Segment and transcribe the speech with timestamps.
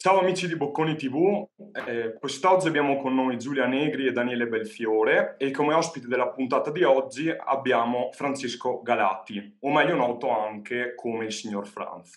[0.00, 1.44] Ciao amici di Bocconi TV,
[1.88, 6.70] eh, quest'oggi abbiamo con noi Giulia Negri e Daniele Belfiore e come ospite della puntata
[6.70, 12.14] di oggi abbiamo Francesco Galati, o meglio noto anche come il signor Franz.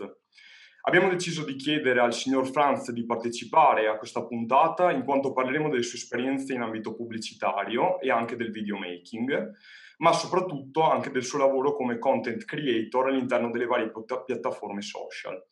[0.84, 5.68] Abbiamo deciso di chiedere al signor Franz di partecipare a questa puntata in quanto parleremo
[5.68, 9.54] delle sue esperienze in ambito pubblicitario e anche del videomaking,
[9.98, 13.92] ma soprattutto anche del suo lavoro come content creator all'interno delle varie
[14.24, 15.44] piattaforme social.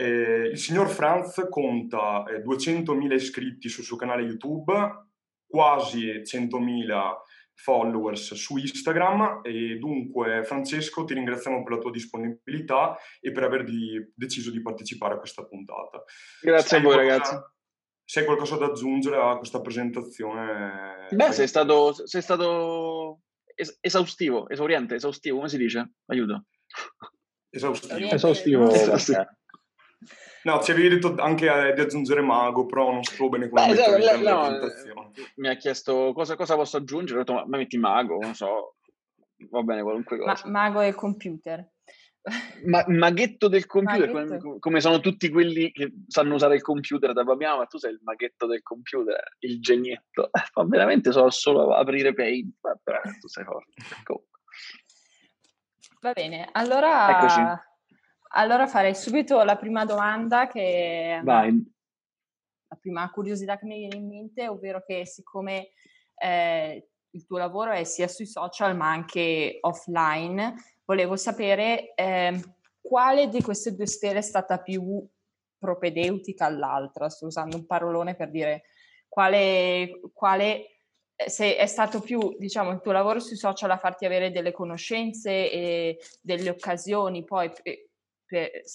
[0.00, 4.72] Eh, il signor Franz conta eh, 200.000 iscritti sul suo canale YouTube,
[5.46, 7.12] quasi 100.000
[7.52, 13.64] followers su Instagram e dunque Francesco ti ringraziamo per la tua disponibilità e per aver
[13.64, 16.02] di, deciso di partecipare a questa puntata.
[16.40, 17.50] Grazie a voi qualcosa, ragazzi.
[18.02, 21.08] Se hai qualcosa da aggiungere a questa presentazione?
[21.10, 23.20] Beh, sei stato, sei stato
[23.54, 25.92] es- esaustivo, esauriente, esaustivo, come si dice?
[26.06, 26.46] Aiuto.
[27.50, 28.10] Esaustivo.
[28.10, 28.70] Esaustivo.
[28.70, 29.26] esaustivo.
[30.44, 33.72] No, ci avevi detto anche eh, di aggiungere Mago, però non sapevo bene come Beh,
[33.72, 38.18] esatto, no, Mi ha chiesto cosa, cosa posso aggiungere, ho detto ma, ma metti Mago,
[38.18, 38.76] non so,
[39.50, 40.42] va bene qualunque cosa.
[40.44, 41.68] Ma, mago e computer.
[42.64, 44.38] Ma, maghetto del computer, maghetto.
[44.38, 47.92] Come, come, sono tutti quelli che sanno usare il computer da bambino, ma tu sei
[47.92, 50.30] il maghetto del computer, il genietto.
[50.54, 53.72] Ma veramente so solo aprire Paint, però tu sei forte.
[56.00, 57.18] Va bene, allora...
[57.18, 57.68] Eccoci
[58.32, 61.20] allora farei subito la prima domanda che...
[61.24, 61.78] Vai.
[62.72, 65.70] La prima curiosità che mi viene in mente, ovvero che siccome
[66.14, 72.40] eh, il tuo lavoro è sia sui social ma anche offline, volevo sapere eh,
[72.80, 75.04] quale di queste due sfere è stata più
[75.58, 77.08] propedeutica all'altra.
[77.08, 78.62] Sto usando un parolone per dire
[79.08, 80.66] quale, quale
[81.16, 84.52] eh, se è stato più, diciamo, il tuo lavoro sui social a farti avere delle
[84.52, 87.50] conoscenze e delle occasioni poi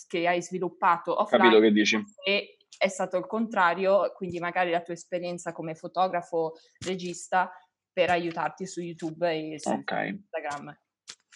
[0.07, 1.43] che hai sviluppato offline.
[1.43, 2.03] Capito che dici.
[2.25, 6.53] E è stato il contrario, quindi magari la tua esperienza come fotografo,
[6.85, 7.49] regista,
[7.91, 10.09] per aiutarti su YouTube e su okay.
[10.09, 10.77] Instagram.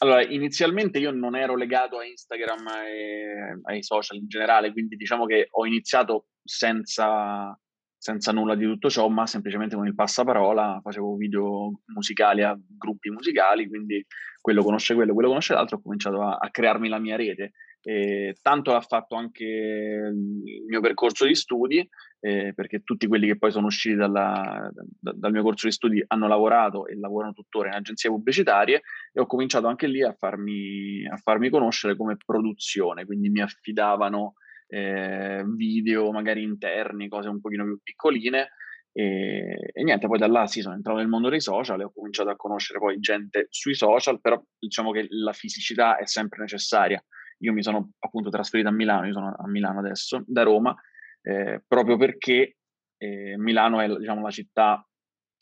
[0.02, 5.26] Allora, inizialmente io non ero legato a Instagram e ai social in generale, quindi diciamo
[5.26, 7.58] che ho iniziato senza,
[7.98, 13.10] senza nulla di tutto ciò, ma semplicemente con il passaparola facevo video musicali a gruppi
[13.10, 14.06] musicali, quindi
[14.42, 17.52] quello conosce quello, quello conosce l'altro, ho cominciato a, a crearmi la mia rete.
[17.90, 21.90] E tanto l'ha fatto anche il mio percorso di studi,
[22.20, 24.70] eh, perché tutti quelli che poi sono usciti dalla,
[25.00, 29.20] da, dal mio corso di studi hanno lavorato e lavorano tuttora in agenzie pubblicitarie e
[29.20, 34.34] ho cominciato anche lì a farmi, a farmi conoscere come produzione, quindi mi affidavano
[34.68, 38.50] eh, video magari interni, cose un pochino più piccoline.
[38.92, 41.92] E, e, niente, poi da là sì, sono entrato nel mondo dei social e ho
[41.92, 47.04] cominciato a conoscere poi gente sui social, però diciamo che la fisicità è sempre necessaria
[47.40, 50.76] io mi sono appunto trasferito a Milano, io sono a Milano adesso, da Roma,
[51.22, 52.58] eh, proprio perché
[52.98, 54.86] eh, Milano è diciamo, la, città,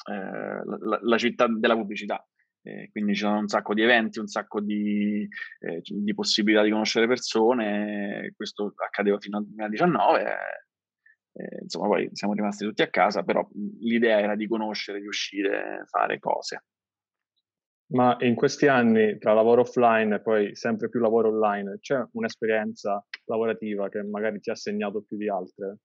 [0.09, 2.25] eh, la, la, città della pubblicità.
[2.61, 5.27] Eh, quindi ci sono un sacco di eventi, un sacco di,
[5.59, 8.33] eh, di possibilità di conoscere persone.
[8.35, 10.37] Questo accadeva fino al 2019.
[11.33, 13.47] Eh, insomma, poi siamo rimasti tutti a casa, però
[13.79, 16.63] l'idea era di conoscere, di uscire, fare cose.
[17.89, 23.03] Ma in questi anni, tra lavoro offline e poi sempre più lavoro online, c'è un'esperienza
[23.25, 25.79] lavorativa che magari ti ha segnato più di altre?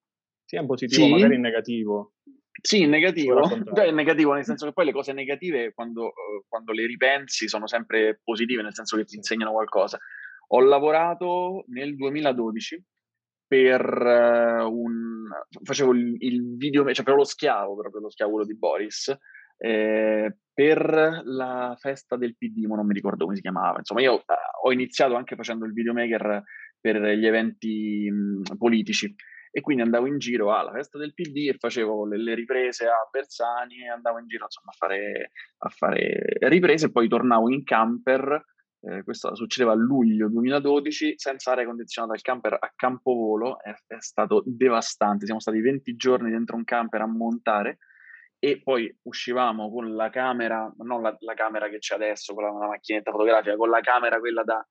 [0.44, 1.10] Sia in positivo, sì.
[1.12, 2.14] magari in negativo?
[2.60, 3.40] Sì, in negativo.
[3.72, 7.48] Cioè, in negativo nel senso che poi le cose negative, quando, uh, quando le ripensi,
[7.48, 9.98] sono sempre positive, nel senso che ti insegnano qualcosa.
[10.48, 12.84] Ho lavorato nel 2012
[13.46, 15.28] per uh, un...
[15.62, 19.16] facevo il, il video, cioè per lo schiavo, proprio lo schiavo di Boris,
[19.64, 23.78] eh, per la festa del PD, ma non mi ricordo come si chiamava.
[23.78, 24.34] Insomma, io eh,
[24.64, 26.42] ho iniziato anche facendo il videomaker
[26.80, 29.14] per gli eventi mh, politici
[29.52, 33.08] e quindi andavo in giro alla festa del PD e facevo le, le riprese a
[33.08, 37.62] Bersani e andavo in giro insomma, a, fare, a fare riprese e poi tornavo in
[37.62, 38.44] camper.
[38.84, 44.00] Eh, questo succedeva a luglio 2012 senza aria condizionata al camper a Campovolo, è, è
[44.00, 45.24] stato devastante.
[45.24, 47.78] Siamo stati 20 giorni dentro un camper a montare
[48.44, 52.50] e poi uscivamo con la camera, non la, la camera che c'è adesso, con la,
[52.50, 54.66] la, macchinetta fotografica, con la camera quella da,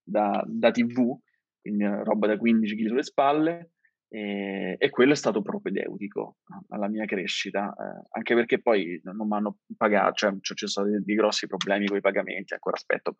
[0.00, 1.18] da, da TV,
[1.60, 3.72] quindi roba da 15 kg sulle spalle,
[4.08, 6.36] e, e, quello è stato propedeutico
[6.68, 11.04] alla mia crescita, eh, anche perché poi non mi hanno pagato, cioè ci sono stati
[11.04, 13.16] dei grossi problemi con i pagamenti, ancora aspetto,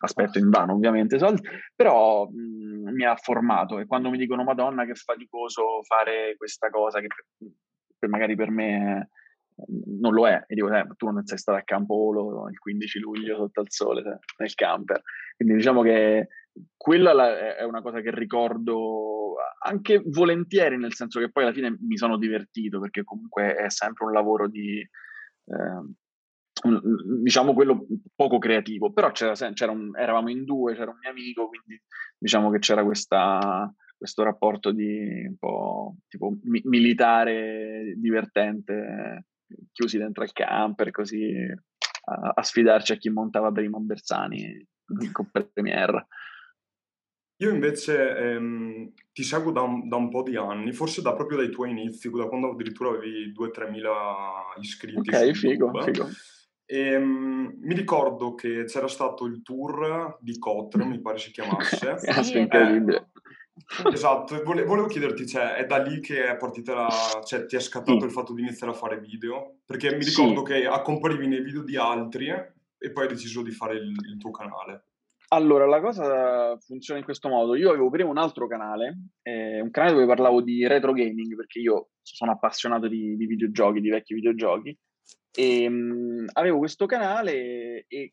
[0.00, 1.40] aspetto in vano ovviamente soldi,
[1.74, 7.00] però mh, mi ha formato e quando mi dicono Madonna che faticoso fare questa cosa
[7.00, 7.06] che
[8.06, 9.10] che magari per me
[9.98, 10.44] non lo è.
[10.46, 14.02] E dico, eh, tu non sei stato a Campolo il 15 luglio sotto al sole
[14.38, 15.02] nel camper.
[15.36, 16.28] Quindi diciamo che
[16.76, 21.96] quella è una cosa che ricordo anche volentieri, nel senso che poi alla fine mi
[21.96, 25.94] sono divertito, perché comunque è sempre un lavoro di, eh,
[27.22, 31.48] diciamo quello poco creativo, però c'era, c'era un, eravamo in due, c'era un mio amico,
[31.48, 31.80] quindi
[32.16, 39.26] diciamo che c'era questa, questo rapporto di un po' tipo mi- militare divertente,
[39.72, 41.34] chiusi dentro il camper, così
[42.04, 44.66] a, a sfidarci a chi montava prima Bersani
[45.12, 46.06] con Premiere.
[47.38, 51.36] Io invece ehm, ti seguo da un, da un, po' di anni, forse da proprio
[51.36, 53.92] dai tuoi inizi, da quando addirittura avevi 2-3 mila
[54.58, 55.10] iscritti.
[55.14, 56.08] Ok, figo, figo.
[56.64, 61.98] E, um, mi ricordo che c'era stato il tour di Kotre, mi pare si chiamasse.
[62.24, 63.10] sì, incredibile.
[63.90, 67.60] Esatto, vole, volevo chiederti, cioè, è da lì che è partita la, cioè, ti è
[67.60, 68.04] scattato sì.
[68.04, 69.60] il fatto di iniziare a fare video?
[69.64, 70.52] Perché mi ricordo sì.
[70.52, 74.30] che accomparivi nei video di altri e poi hai deciso di fare il, il tuo
[74.30, 74.88] canale.
[75.28, 77.56] Allora, la cosa funziona in questo modo.
[77.56, 81.58] Io avevo prima un altro canale, eh, un canale dove parlavo di retro gaming, perché
[81.58, 84.78] io sono appassionato di, di videogiochi, di vecchi videogiochi,
[85.32, 88.12] e mh, avevo questo canale e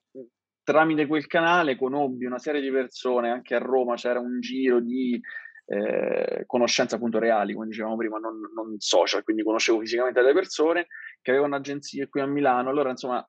[0.64, 5.20] tramite quel canale conobbi una serie di persone, anche a Roma c'era un giro di
[5.66, 10.88] eh, conoscenze appunto reali, come dicevamo prima, non, non social, quindi conoscevo fisicamente delle persone
[11.22, 12.70] che avevano agenzie qui a Milano.
[12.70, 13.26] Allora, insomma,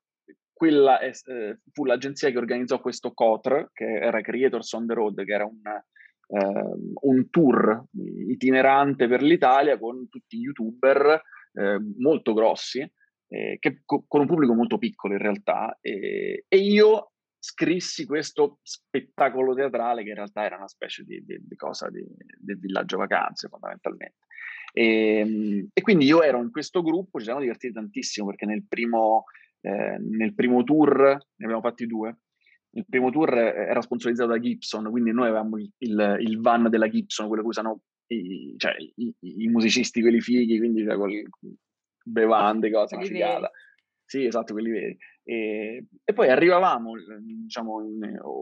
[0.52, 5.24] quella è, eh, fu l'agenzia che organizzò questo COTR, che era Creators on the Road,
[5.24, 7.84] che era un, eh, un tour
[8.28, 11.20] itinerante per l'Italia con tutti gli youtuber
[11.52, 12.80] eh, molto grossi,
[13.28, 15.76] eh, che, co- con un pubblico molto piccolo in realtà.
[15.80, 17.10] e io
[17.44, 22.58] scrissi questo spettacolo teatrale che in realtà era una specie di, di, di cosa del
[22.58, 24.26] villaggio vacanze fondamentalmente.
[24.72, 28.64] E, ehm, e, quindi io ero in questo gruppo, ci siamo divertiti tantissimo perché nel
[28.66, 29.24] primo
[29.60, 32.18] eh, nel primo tour, ne abbiamo fatti due,
[32.72, 36.88] il primo tour era sponsorizzato da Gibson, quindi noi avevamo il, il, il van della
[36.88, 41.10] Gibson, quello che usano i, cioè, i, i musicisti, quelli fighi, quindi cioè, con
[42.04, 43.50] bevande, cose, una figata.
[44.04, 44.98] Sì, esatto, quelli veri.
[45.26, 47.76] E, e poi arrivavamo, diciamo,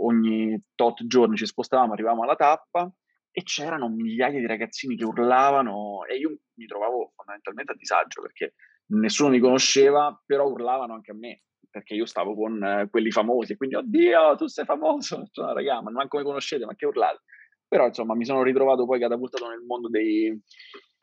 [0.04, 2.92] ogni tot giorni ci spostavamo, arrivavamo alla tappa
[3.30, 8.54] e c'erano migliaia di ragazzini che urlavano e io mi trovavo fondamentalmente a disagio perché
[8.88, 13.52] nessuno mi conosceva, però urlavano anche a me, perché io stavo con eh, quelli famosi,
[13.52, 17.22] e quindi, oddio, tu sei famoso, cioè, raga, ma non come conoscete, ma che urlate?
[17.66, 20.38] Però, insomma, mi sono ritrovato poi catapultato nel mondo dei,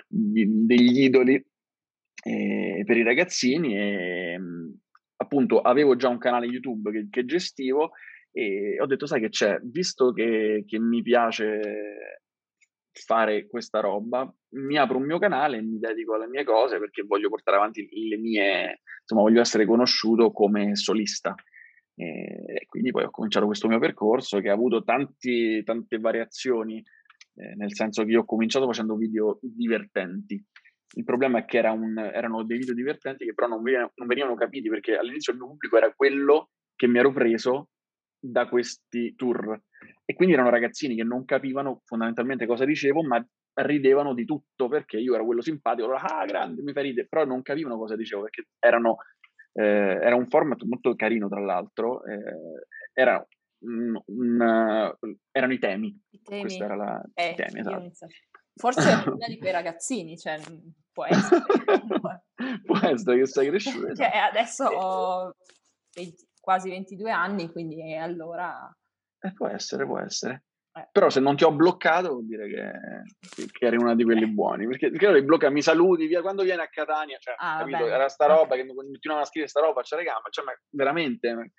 [0.07, 1.43] degli idoli
[2.23, 4.39] eh, per i ragazzini e
[5.21, 7.91] appunto avevo già un canale YouTube che, che gestivo
[8.31, 12.19] e ho detto, sai che c'è, visto che, che mi piace
[12.91, 17.29] fare questa roba, mi apro un mio canale mi dedico alle mie cose perché voglio
[17.29, 21.33] portare avanti le mie, insomma, voglio essere conosciuto come solista.
[21.95, 26.77] E, quindi poi ho cominciato questo mio percorso che ha avuto tanti, tante variazioni,
[27.35, 30.41] eh, nel senso che io ho cominciato facendo video divertenti.
[30.95, 34.07] Il problema è che era un, erano dei video divertenti che però non venivano, non
[34.07, 37.69] venivano capiti perché all'inizio il mio pubblico era quello che mi ero preso
[38.19, 39.61] da questi tour
[40.03, 44.97] e quindi erano ragazzini che non capivano fondamentalmente cosa dicevo, ma ridevano di tutto perché
[44.97, 48.23] io ero quello simpatico, allora, ah, grande, mi fa ridere, però non capivano cosa dicevo
[48.23, 48.97] perché erano,
[49.53, 52.63] eh, era un format molto carino, tra l'altro, eh,
[52.93, 53.25] era
[53.65, 54.95] un, un,
[55.31, 55.99] erano i temi.
[56.09, 56.41] I temi.
[56.41, 57.91] Questo era la, eh, i temi, esatto.
[58.55, 60.37] Forse è una di quei ragazzini, cioè,
[60.99, 61.41] può essere.
[62.65, 63.95] può essere che sei cresciuto.
[63.95, 65.35] Cioè, adesso ho
[65.95, 68.69] 20, quasi 22 anni, quindi allora
[69.21, 70.43] eh, può essere, può essere.
[70.73, 70.87] Eh.
[70.91, 74.27] Però se non ti ho bloccato vuol dire che, che eri una di quelli eh.
[74.27, 74.67] buoni.
[74.67, 78.09] Perché, perché io blocca, mi saluti, via, quando vieni a Catania, cioè, ah, capito, era
[78.09, 81.51] sta roba che continuavano a scrivere sta roba, c'è le gambe, cioè, ma veramente...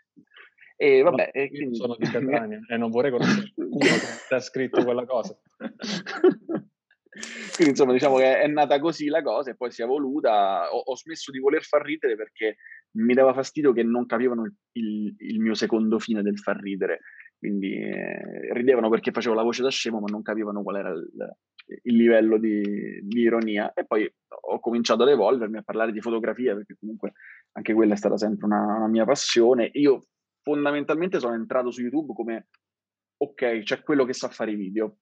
[0.76, 1.76] E vabbè, no, e quindi...
[1.76, 5.38] sono di Catania e non vorrei conoscere che ha scritto quella cosa.
[7.56, 10.72] Quindi insomma diciamo che è nata così la cosa e poi si è evoluta.
[10.72, 12.56] Ho, ho smesso di voler far ridere perché
[12.92, 17.00] mi dava fastidio che non capivano il, il, mio secondo fine del far ridere.
[17.36, 21.10] Quindi eh, ridevano perché facevo la voce da scemo ma non capivano qual era il,
[21.82, 23.72] il livello di, di, ironia.
[23.72, 27.14] E poi ho cominciato ad evolvermi a parlare di fotografia perché comunque
[27.52, 29.68] anche quella è stata sempre una, una mia passione.
[29.72, 30.04] Io
[30.42, 32.48] fondamentalmente sono entrato su YouTube come
[33.22, 34.96] ok c'è quello che sa fare i video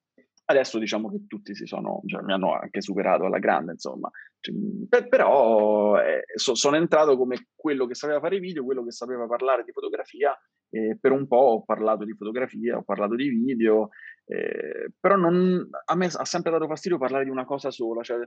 [0.49, 4.09] adesso diciamo che tutti si sono, cioè, mi hanno anche superato alla grande, insomma.
[4.39, 4.55] Cioè,
[4.89, 9.27] per, però eh, so, sono entrato come quello che sapeva fare video, quello che sapeva
[9.27, 10.35] parlare di fotografia
[10.71, 13.89] e per un po' ho parlato di fotografia, ho parlato di video,
[14.25, 18.17] eh, però non, a me ha sempre dato fastidio parlare di una cosa sola, cioè,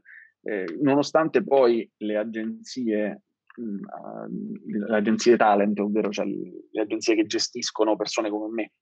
[0.43, 3.23] eh, nonostante poi le agenzie,
[3.57, 8.73] mh, uh, le agenzie talent, ovvero cioè, le agenzie che gestiscono persone come me,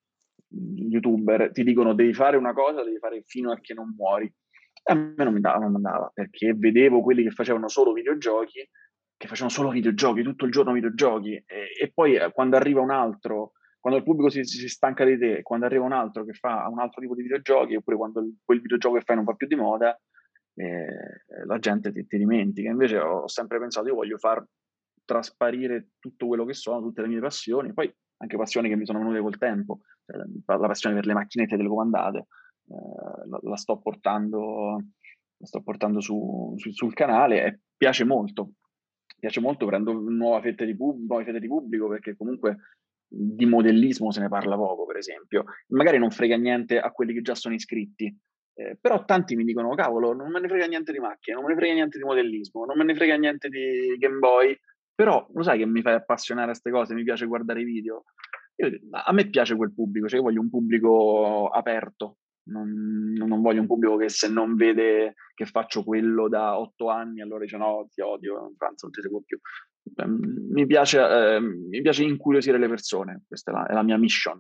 [0.51, 4.33] youtuber, ti dicono devi fare una cosa, devi fare fino a che non muori.
[4.85, 8.67] A me non mi, dava, non andava perché vedevo quelli che facevano solo videogiochi,
[9.17, 12.91] che facevano solo videogiochi, tutto il giorno videogiochi, e, e poi eh, quando arriva un
[12.91, 16.67] altro, quando il pubblico si, si, stanca di te, quando arriva un altro che fa
[16.69, 19.57] un altro tipo di videogiochi, oppure quando quel videogioco che fai non va più di
[19.57, 19.99] moda,
[20.55, 22.71] eh, la gente ti, ti, dimentica.
[22.71, 24.45] Invece ho sempre pensato, io voglio far
[25.05, 28.99] trasparire tutto quello che sono, tutte le mie passioni, poi anche passioni che mi sono
[28.99, 29.81] venute col tempo,
[30.17, 34.77] la passione per le macchinette telecomandate, eh, la, la, sto portando,
[35.37, 38.53] la sto portando su, su, sul canale e piace molto,
[39.19, 42.59] piace molto, prendo nuova fetta di, pub, nuove fette di pubblico perché comunque
[43.13, 45.45] di modellismo se ne parla poco, per esempio.
[45.69, 48.17] Magari non frega niente a quelli che già sono iscritti,
[48.55, 51.55] eh, però tanti mi dicono, cavolo, non me ne frega niente di macchine, non me
[51.55, 54.57] ne frega niente di modellismo, non me ne frega niente di Game Boy,
[54.95, 58.05] però lo sai che mi fai appassionare a queste cose, mi piace guardare i video.
[58.91, 62.19] A me piace quel pubblico, cioè io voglio un pubblico aperto,
[62.51, 67.21] non, non, voglio un pubblico che se non vede che faccio quello da otto anni,
[67.21, 69.39] allora dice no, ti odio, Franza non ti seguo più.
[69.97, 73.99] Ehm, mi piace, eh, mi piace incuriosire le persone, questa è la, è la, mia
[73.99, 74.39] mission.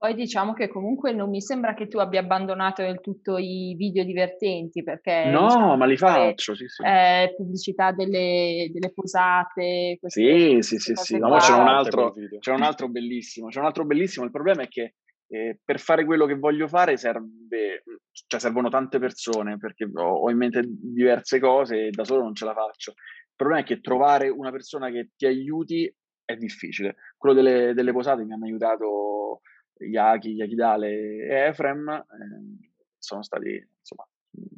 [0.00, 4.02] Poi diciamo che comunque non mi sembra che tu abbia abbandonato del tutto i video
[4.02, 5.26] divertenti, perché...
[5.26, 6.82] No, diciamo, ma li faccio, sì, sì.
[6.82, 9.98] Eh, pubblicità delle, delle posate.
[10.06, 13.84] Sì, sì, sì, sì, ma c'è un, altro, c'è un altro bellissimo, c'è un altro
[13.84, 14.94] bellissimo, il problema è che
[15.28, 17.82] eh, per fare quello che voglio fare serve,
[18.26, 22.34] cioè servono tante persone, perché ho, ho in mente diverse cose e da solo non
[22.34, 22.94] ce la faccio
[23.40, 25.90] problema è che trovare una persona che ti aiuti
[26.26, 26.96] è difficile.
[27.16, 29.40] Quello delle, delle posate mi hanno aiutato
[29.86, 32.68] Yaki, Yakidale e Efrem, eh,
[32.98, 34.06] sono stati, insomma,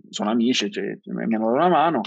[0.09, 2.00] sono amici, cioè, mi hanno dato una mano.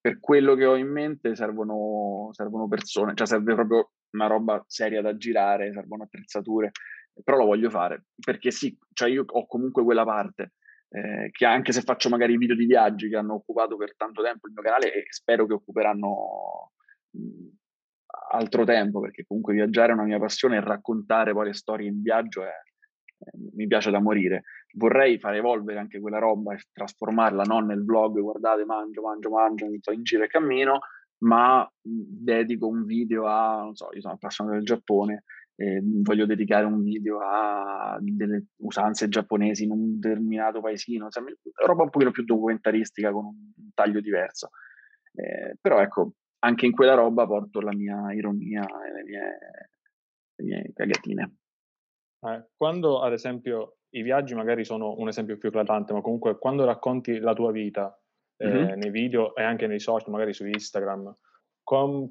[0.00, 5.02] Per quello che ho in mente servono, servono persone, cioè serve proprio una roba seria
[5.02, 6.70] da girare, servono attrezzature,
[7.22, 10.52] però lo voglio fare perché sì, cioè io ho comunque quella parte
[10.90, 14.46] eh, che anche se faccio magari video di viaggi che hanno occupato per tanto tempo
[14.46, 16.72] il mio canale e spero che occuperanno
[18.30, 22.02] altro tempo, perché comunque viaggiare è una mia passione e raccontare poi le storie in
[22.02, 22.52] viaggio è,
[23.54, 24.44] mi piace da morire.
[24.74, 29.66] Vorrei fare evolvere anche quella roba e trasformarla non nel vlog, guardate, mangio, mangio, mangio,
[29.78, 30.80] sto in giro e cammino,
[31.18, 35.24] ma dedico un video a, non so, io sono appassionato del Giappone,
[35.56, 41.30] eh, voglio dedicare un video a delle usanze giapponesi in un determinato paesino, insomma,
[41.66, 43.34] roba un pochino più documentaristica con un
[43.74, 44.50] taglio diverso.
[45.14, 49.38] Eh, però ecco, anche in quella roba porto la mia ironia e le mie,
[50.36, 51.36] le mie cagatine.
[52.20, 56.64] Eh, quando ad esempio i viaggi magari sono un esempio più eclatante, ma comunque quando
[56.64, 57.98] racconti la tua vita
[58.36, 58.78] eh, mm-hmm.
[58.78, 61.16] nei video e anche nei social, magari su Instagram,
[61.62, 62.10] com-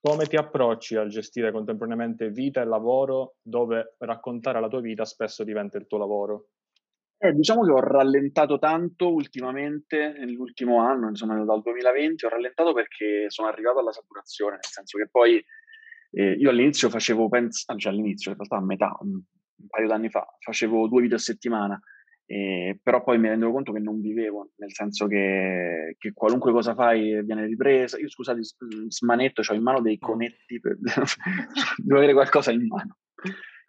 [0.00, 5.44] come ti approcci al gestire contemporaneamente vita e lavoro, dove raccontare la tua vita spesso
[5.44, 6.48] diventa il tuo lavoro?
[7.24, 13.26] Eh, diciamo che ho rallentato tanto ultimamente, nell'ultimo anno, insomma dal 2020, ho rallentato perché
[13.28, 15.44] sono arrivato alla saturazione, nel senso che poi
[16.10, 20.10] eh, io all'inizio facevo, pens- cioè all'inizio, in realtà a metà, un, un paio d'anni
[20.10, 21.80] fa, facevo due video a settimana
[22.32, 26.74] eh, però poi mi rendevo conto che non vivevo, nel senso che, che qualunque cosa
[26.74, 27.98] fai viene ripresa.
[27.98, 28.40] Io scusate,
[28.88, 30.78] smanetto, ho in mano dei conetti, per...
[31.76, 32.96] devo avere qualcosa in mano.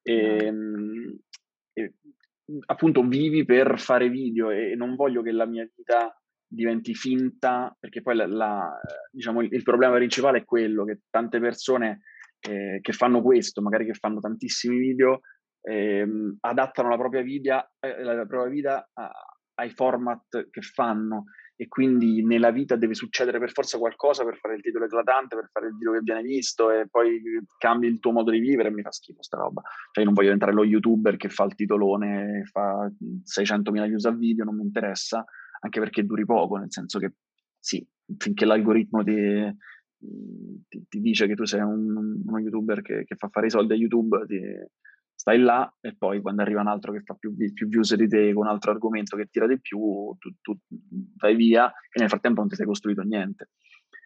[0.01, 1.19] E, ehm, e,
[2.65, 8.01] appunto vivi per fare video e non voglio che la mia vita diventi finta, perché
[8.01, 8.79] poi la, la,
[9.11, 12.01] diciamo, il, il, problema principale è quello che tante persone
[12.39, 15.21] eh, che fanno questo, magari che fanno tantissimi video,
[15.61, 19.11] ehm, adattano la propria vita, eh, la propria vita a,
[19.55, 21.25] ai format che fanno
[21.63, 25.49] e quindi nella vita deve succedere per forza qualcosa per fare il titolo eclatante, per
[25.49, 27.21] fare il video che viene visto e poi
[27.57, 29.61] cambi il tuo modo di vivere mi fa schifo sta roba.
[29.91, 34.11] Cioè io non voglio diventare lo youtuber che fa il titolone, fa 600.000 views a
[34.11, 35.23] video, non mi interessa,
[35.61, 37.13] anche perché duri poco, nel senso che
[37.57, 37.85] sì,
[38.17, 39.57] finché l'algoritmo ti,
[40.67, 43.71] ti, ti dice che tu sei un, uno youtuber che, che, fa fare i soldi
[43.71, 44.41] a YouTube, ti,
[45.23, 48.33] stai là e poi quando arriva un altro che fa più, più views di te
[48.33, 49.79] con un altro argomento che tira di più,
[50.19, 50.57] tu, tu
[51.15, 53.51] vai via e nel frattempo non ti sei costruito niente.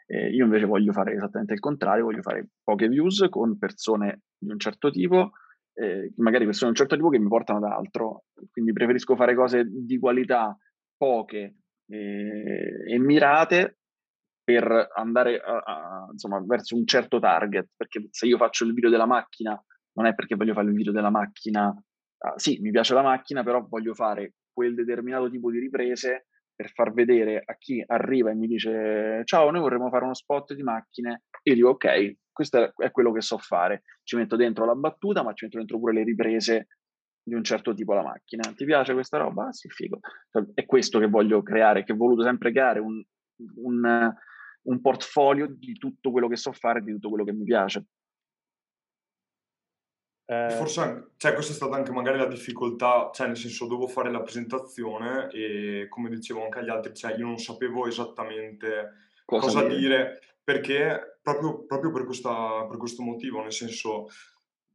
[0.06, 4.52] Eh, io invece voglio fare esattamente il contrario, voglio fare poche views con persone di
[4.52, 5.32] un certo tipo,
[5.74, 9.34] eh, magari persone di un certo tipo che mi portano ad altro, quindi preferisco fare
[9.34, 10.56] cose di qualità
[10.96, 11.56] poche
[11.88, 13.80] eh, e mirate
[14.44, 18.92] per andare a, a, insomma, verso un certo target, perché se io faccio il video
[18.92, 19.60] della macchina
[19.98, 23.44] non è perché voglio fare il video della macchina, uh, sì, mi piace la macchina,
[23.44, 28.36] però voglio fare quel determinato tipo di riprese per far vedere a chi arriva e
[28.36, 32.92] mi dice ciao, noi vorremmo fare uno spot di macchine, io dico ok, questo è
[32.92, 36.04] quello che so fare, ci metto dentro la battuta, ma ci metto dentro pure le
[36.04, 36.68] riprese
[37.24, 38.54] di un certo tipo la macchina.
[38.56, 39.48] Ti piace questa roba?
[39.48, 40.00] Ah, sì, figo.
[40.32, 43.04] Cioè, è questo che voglio creare, che ho voluto sempre creare, un,
[43.56, 44.14] un,
[44.62, 47.86] un portfolio di tutto quello che so fare, di tutto quello che mi piace.
[50.30, 50.50] Eh...
[50.52, 54.22] Forse cioè, questa è stata anche magari la difficoltà, cioè nel senso dovevo fare la
[54.22, 58.92] presentazione e come dicevo anche agli altri, cioè, io non sapevo esattamente
[59.26, 59.78] cosa, cosa dire.
[59.78, 60.20] dire.
[60.44, 64.08] perché proprio, proprio per, questa, per questo motivo, nel senso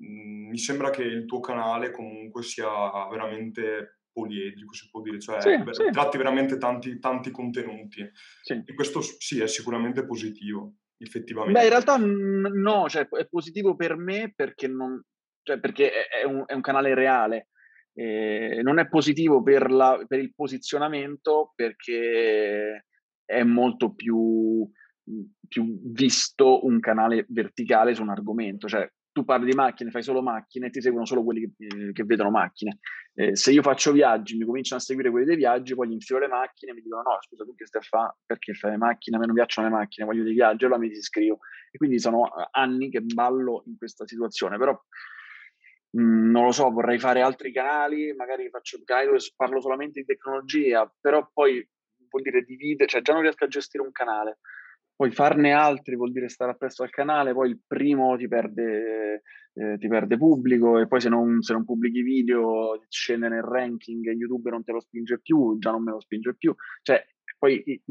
[0.03, 2.69] Mhmm, mi sembra che il tuo canale comunque sia
[3.09, 5.91] veramente poliedrico, si può dire, cioè sì, ver- sì.
[5.91, 8.07] tratti veramente tanti, tanti contenuti.
[8.43, 8.63] Sì.
[8.65, 11.59] E questo sì, è sicuramente positivo, effettivamente.
[11.59, 15.03] Beh, in realtà no, cioè, è positivo per me perché, non,
[15.43, 17.49] cioè, perché è, un, è, un, canale reale.
[17.95, 22.87] Eh, non è positivo per, la, per il posizionamento perché
[23.25, 24.69] è molto più,
[25.47, 28.69] più visto un canale verticale su un argomento.
[28.69, 32.05] Cioè, tu parli di macchine, fai solo macchine, ti seguono solo quelli che, eh, che
[32.05, 32.79] vedono macchine.
[33.15, 36.19] Eh, se io faccio viaggi, mi cominciano a seguire quelli dei viaggi, poi gli infilo
[36.19, 38.15] le macchine e mi dicono no, scusa, tu che stai a fare?
[38.25, 39.17] Perché fai le macchine?
[39.17, 41.41] A me non piacciono le macchine, voglio dei viaggi, allora mi disiscrivo.
[41.71, 44.79] E quindi sono eh, anni che ballo in questa situazione, però
[45.93, 50.01] mh, mm, non lo so, vorrei fare altri canali, magari faccio canali dove parlo solamente
[50.01, 51.67] di tecnologia, però poi
[52.09, 54.39] vuol dire dividere, cioè già non riesco a gestire un canale
[55.03, 59.23] poi farne altri vuol dire stare appresso al canale, poi il primo ti perde,
[59.55, 64.05] eh, ti perde pubblico e poi se non, se non, pubblichi video scende nel ranking,
[64.13, 66.55] YouTube non te lo spinge più, già non me lo spinge più.
[66.83, 67.05] Cioè,
[67.37, 67.83] poi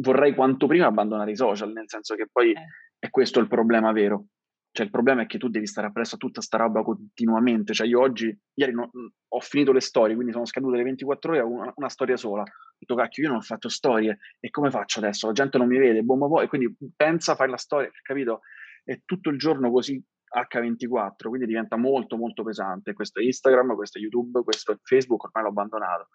[0.00, 2.66] vorrei quanto prima abbandonare i social, nel senso che poi eh.
[2.98, 4.26] è questo il problema vero.
[4.76, 7.72] Cioè, il problema è che tu devi stare appresso a tutta sta roba continuamente.
[7.72, 8.90] Cioè, io oggi, ieri no,
[9.26, 12.42] ho finito le storie, quindi sono scadute le 24 ore, una, una storia sola.
[12.42, 15.28] Ho detto, cacchio, io non ho fatto storie, e come faccio adesso?
[15.28, 18.40] La gente non mi vede, bomba poi, e quindi pensa, fai la storia, capito?
[18.84, 19.98] È tutto il giorno così
[20.30, 22.92] H24, quindi diventa molto molto pesante.
[22.92, 26.08] Questo Instagram, questo YouTube, questo Facebook, ormai l'ho abbandonato.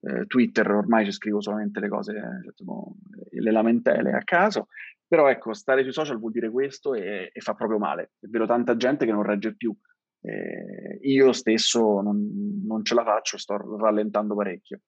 [0.00, 2.94] Eh, Twitter ormai ci scrivo solamente le cose, cioè, tipo,
[3.30, 4.68] le lamentele a caso
[5.08, 8.12] però ecco, stare sui social vuol dire questo e, e fa proprio male.
[8.20, 9.74] È vero tanta gente che non regge più.
[10.20, 14.80] Eh, io stesso non, non, ce la faccio, sto rallentando parecchio.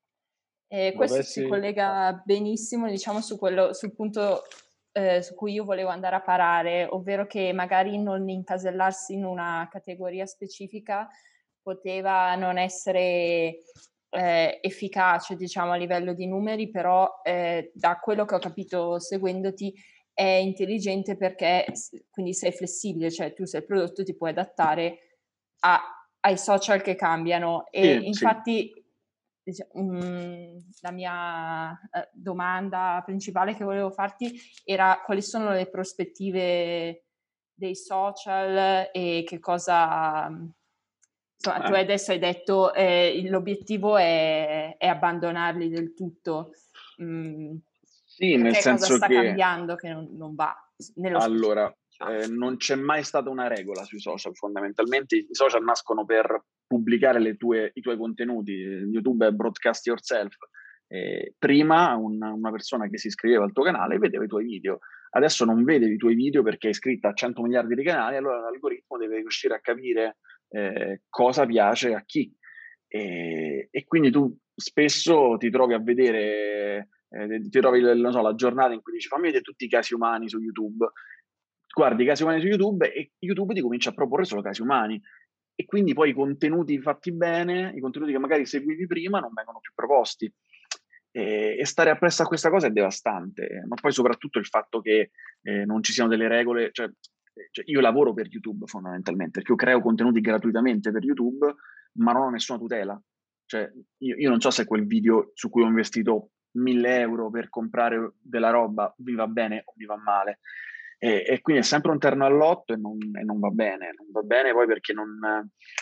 [0.68, 1.40] E questo Dovessi...
[1.40, 4.42] si collega benissimo, diciamo, su quello, sul punto
[4.92, 9.66] eh, su cui io volevo andare a parare, ovvero che magari non incasellarsi in una
[9.70, 11.08] categoria specifica
[11.62, 13.56] poteva non essere
[14.10, 19.72] eh, efficace, diciamo, a livello di numeri, però eh, da quello che ho capito seguendoti
[20.12, 21.66] è intelligente perché
[22.10, 24.98] quindi sei flessibile, cioè tu sei il prodotto ti puoi adattare
[25.60, 25.80] a,
[26.20, 28.78] ai social che cambiano e sì, infatti sì.
[29.42, 37.06] Diciamo, mm, la mia eh, domanda principale che volevo farti era quali sono le prospettive
[37.54, 40.30] dei social e che cosa
[41.40, 41.79] insomma, tu ah.
[41.79, 46.53] adesso hai detto eh, l'obiettivo è, è, abbandonarli del tutto.
[47.03, 47.57] Mm,
[48.05, 49.14] sì, nel senso cosa sta che...
[49.14, 50.55] cambiando che non, non va?
[51.14, 51.74] allora,
[52.09, 57.37] eh, non c'è mai stata una regola sui social, fondamentalmente i social nascono per pubblicare
[57.37, 60.37] tue, i tuoi contenuti, YouTube è broadcast yourself.
[60.87, 64.81] Eh, prima una, una, persona che si iscriveva al tuo canale vedeva i tuoi video,
[65.11, 68.40] adesso non vede i tuoi video perché è iscritta a 100 miliardi di canali, allora
[68.40, 70.16] l'algoritmo deve riuscire a capire
[70.50, 72.32] eh, cosa piace a chi.
[72.86, 78.72] E, e, quindi tu spesso ti trovi a vedere eh, ti trovi so, la giornata
[78.72, 80.90] in cui dici fammi vedere tutti i casi umani su YouTube,
[81.72, 85.00] guardi i casi umani su YouTube e YouTube ti comincia a proporre solo casi umani
[85.54, 89.60] e quindi poi i contenuti fatti bene, i contenuti che magari seguivi prima non vengono
[89.60, 90.32] più proposti.
[91.12, 95.10] E, e stare appresso a questa cosa è devastante, ma poi soprattutto il fatto che
[95.42, 96.88] eh, non ci siano delle regole, cioè,
[97.50, 101.54] cioè, io lavoro per YouTube fondamentalmente, perché io creo contenuti gratuitamente per YouTube,
[101.98, 103.00] ma non ho nessuna tutela.
[103.44, 107.48] Cioè, io, io non so se quel video su cui ho investito 1000 euro per
[107.48, 110.40] comprare della roba vi va bene o vi va male.
[110.98, 113.94] E, e quindi è sempre un terno all'otto e non, e non, va bene.
[113.96, 115.18] Non va bene poi perché non...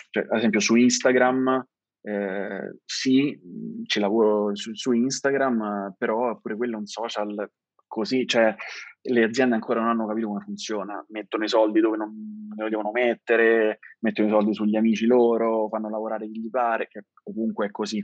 [0.09, 1.67] Cioè, ad esempio su Instagram,
[2.01, 3.37] eh, sì,
[3.85, 7.51] ci lavoro su, su, Instagram, però pure quello è un social
[7.85, 8.55] così, cioè
[9.11, 12.91] le aziende ancora non hanno capito come funziona, mettono i soldi dove non lo devono
[12.91, 17.71] mettere, mettono i soldi sugli amici loro, fanno lavorare chi gli pare, che ovunque è
[17.71, 18.03] così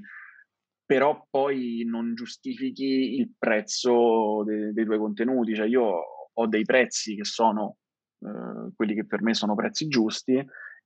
[0.85, 5.55] però poi non giustifichi il prezzo de- dei tuoi contenuti.
[5.55, 5.83] Cioè io
[6.31, 7.77] ho dei prezzi che sono
[8.19, 10.33] eh, quelli che per me sono prezzi giusti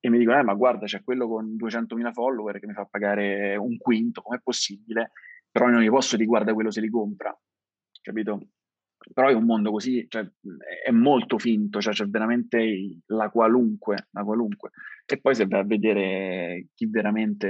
[0.02, 3.58] e mi dicono, eh, ma guarda, c'è quello con 200.000 follower che mi fa pagare
[3.58, 5.12] un quinto, com'è possibile?
[5.52, 7.38] Però non gli posso dire, guarda, quello se li compra,
[8.02, 8.48] capito?
[9.14, 10.28] Però è un mondo così, cioè,
[10.84, 14.72] è molto finto, cioè c'è veramente la qualunque, la qualunque.
[15.06, 17.48] E poi se vai a vedere chi veramente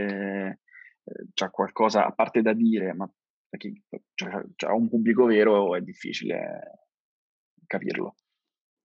[1.04, 3.10] eh, ha qualcosa a parte da dire, ma
[3.58, 3.82] chi
[4.14, 6.88] cioè, ha un pubblico vero è difficile
[7.66, 8.16] capirlo.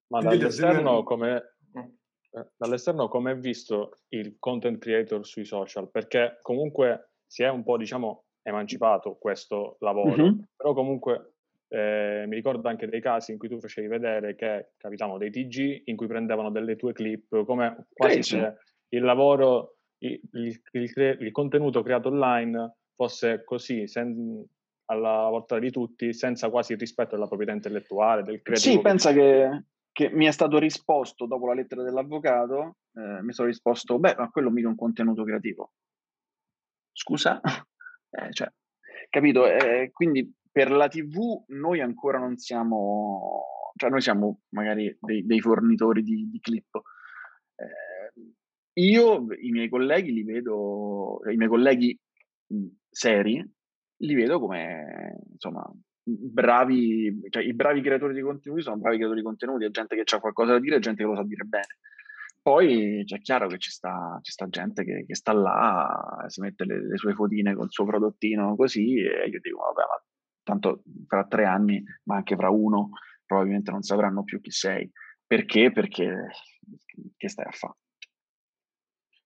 [0.08, 5.90] Ma dall'esterno come, eh, dall'esterno come è visto il content creator sui social?
[5.90, 10.40] Perché comunque si è un po', diciamo, emancipato questo lavoro, mm-hmm.
[10.56, 11.33] però comunque
[11.68, 15.82] eh, mi ricordo anche dei casi in cui tu facevi vedere che capitavano dei TG
[15.86, 18.56] in cui prendevano delle tue clip, come quasi se
[18.88, 24.46] il lavoro, il, il, il, il, contenuto creato online fosse così, sen,
[24.86, 28.74] alla portata di tutti, senza quasi il rispetto della proprietà intellettuale, del creativo.
[28.74, 33.48] Sì, pensa che, che, mi è stato risposto dopo la lettera dell'avvocato, eh, mi sono
[33.48, 35.72] risposto, beh, ma quello mica è un contenuto creativo.
[36.92, 37.40] Scusa?
[38.10, 38.48] eh, cioè,
[39.08, 39.46] capito?
[39.46, 43.42] Eh, quindi per la TV noi ancora non siamo,
[43.74, 46.80] cioè noi siamo magari dei, dei fornitori di, di clip.
[47.56, 48.30] Eh,
[48.74, 51.98] io i miei colleghi li vedo, i miei colleghi
[52.88, 53.44] seri,
[53.96, 55.68] li vedo come insomma
[56.04, 60.14] bravi, cioè i bravi creatori di contenuti sono bravi creatori di contenuti, è gente che
[60.14, 61.78] ha qualcosa da dire, è gente che lo sa dire bene.
[62.40, 66.64] Poi c'è chiaro che ci sta, ci sta gente che, che, sta là, si mette
[66.64, 70.13] le, le, sue fotine col suo prodottino così e io dico, vabbè, ma
[70.44, 72.90] tanto fra tre anni, ma anche fra uno,
[73.26, 74.88] probabilmente non sapranno più chi sei.
[75.26, 75.72] Perché?
[75.72, 76.28] Perché
[77.16, 77.74] che stai a fare?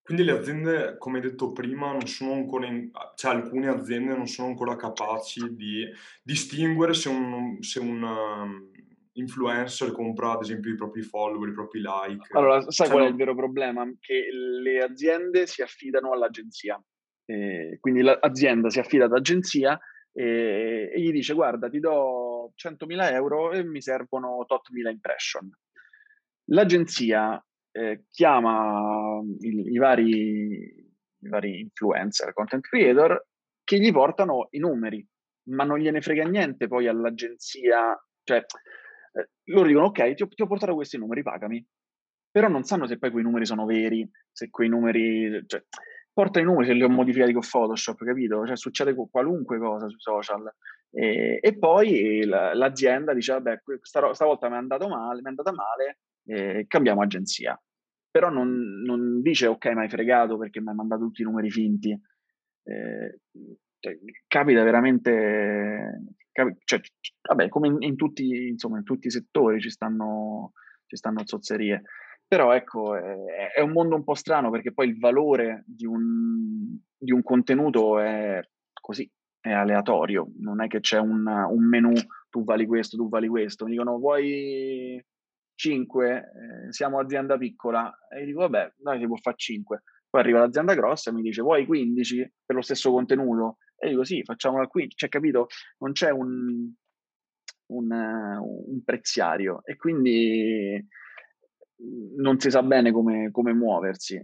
[0.08, 4.48] Quindi le aziende, come detto prima, non sono ancora in, cioè alcune aziende non sono
[4.48, 5.84] ancora capaci di
[6.22, 8.70] distinguere se un, se un um,
[9.12, 12.26] influencer compra ad esempio i propri follower, i propri like.
[12.30, 13.84] Allora, sai cioè, qual è il vero problema?
[14.00, 14.28] Che
[14.62, 16.82] le aziende si affidano all'agenzia.
[17.26, 19.78] Eh, quindi l'azienda si affida ad agenzia
[20.18, 25.48] e, e gli dice guarda ti do 100.000 euro e mi servono tot mila impression.
[26.50, 33.26] L'agenzia eh, chiama i, i, vari, i vari influencer, content creator
[33.62, 35.06] che gli portano i numeri,
[35.50, 40.42] ma non gliene frega niente poi all'agenzia, cioè eh, loro dicono ok ti ho, ti
[40.42, 41.64] ho portato questi numeri, pagami,
[42.28, 45.44] però non sanno se poi quei numeri sono veri, se quei numeri...
[45.46, 45.64] Cioè,
[46.18, 48.44] porta i numeri se li ho modificati con Photoshop, capito?
[48.44, 50.52] Cioè succede qualunque cosa sui social.
[50.90, 55.52] E, e poi l'azienda dice, vabbè, questa, stavolta mi è andato male, mi è andata
[55.52, 57.56] male, eh, cambiamo agenzia.
[58.10, 61.50] Però non, non, dice, ok, mi hai fregato perché mi hai mandato tutti i numeri
[61.50, 61.92] finti.
[61.92, 63.20] Eh,
[63.78, 66.02] cioè, capita veramente,
[66.32, 66.80] capi, cioè,
[67.28, 70.50] vabbè, come in, in, tutti, insomma, in tutti i settori ci stanno,
[70.84, 71.80] ci stanno zozzerie.
[72.28, 76.78] Però ecco, è, è, un mondo un po' strano perché poi il valore di un,
[76.94, 78.38] di un contenuto è
[78.78, 79.10] così,
[79.40, 81.92] è aleatorio, non è che c'è un, un menu,
[82.28, 85.02] tu vali questo, tu vali questo, mi dicono vuoi
[85.54, 89.82] 5, eh, siamo azienda piccola, e dico vabbè, noi si può fare 5.
[90.10, 93.56] Poi arriva l'azienda grossa e mi dice vuoi 15 per lo stesso contenuto?
[93.74, 95.46] E dico sì, facciamolo al 15, cioè capito?
[95.78, 96.72] Non c'è un,
[97.66, 99.62] un, un preziario.
[99.64, 100.86] E quindi
[102.16, 104.22] non si sa bene come, come muoversi.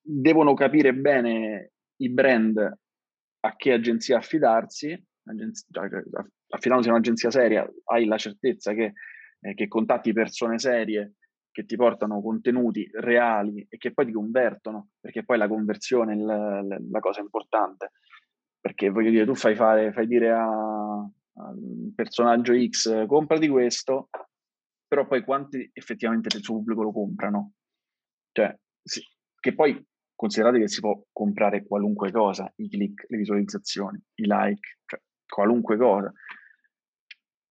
[0.00, 2.56] Devono capire bene i brand
[3.40, 5.04] a che agenzia affidarsi.
[5.70, 5.88] Cioè,
[6.48, 8.92] affidandosi a un'agenzia seria, hai la certezza che,
[9.40, 11.14] eh, che contatti persone serie
[11.50, 16.16] che ti portano contenuti reali e che poi ti convertono, perché poi la conversione è
[16.16, 17.92] la, la cosa importante.
[18.60, 24.10] Perché voglio dire, tu fai, fare, fai dire a, a un personaggio X comprati questo,
[24.86, 27.52] però poi quanti effettivamente del suo pubblico lo comprano?
[28.32, 29.02] Cioè, sì,
[29.38, 34.78] che poi considerate che si può comprare qualunque cosa, i click, le visualizzazioni, i like,
[34.86, 36.12] cioè qualunque cosa.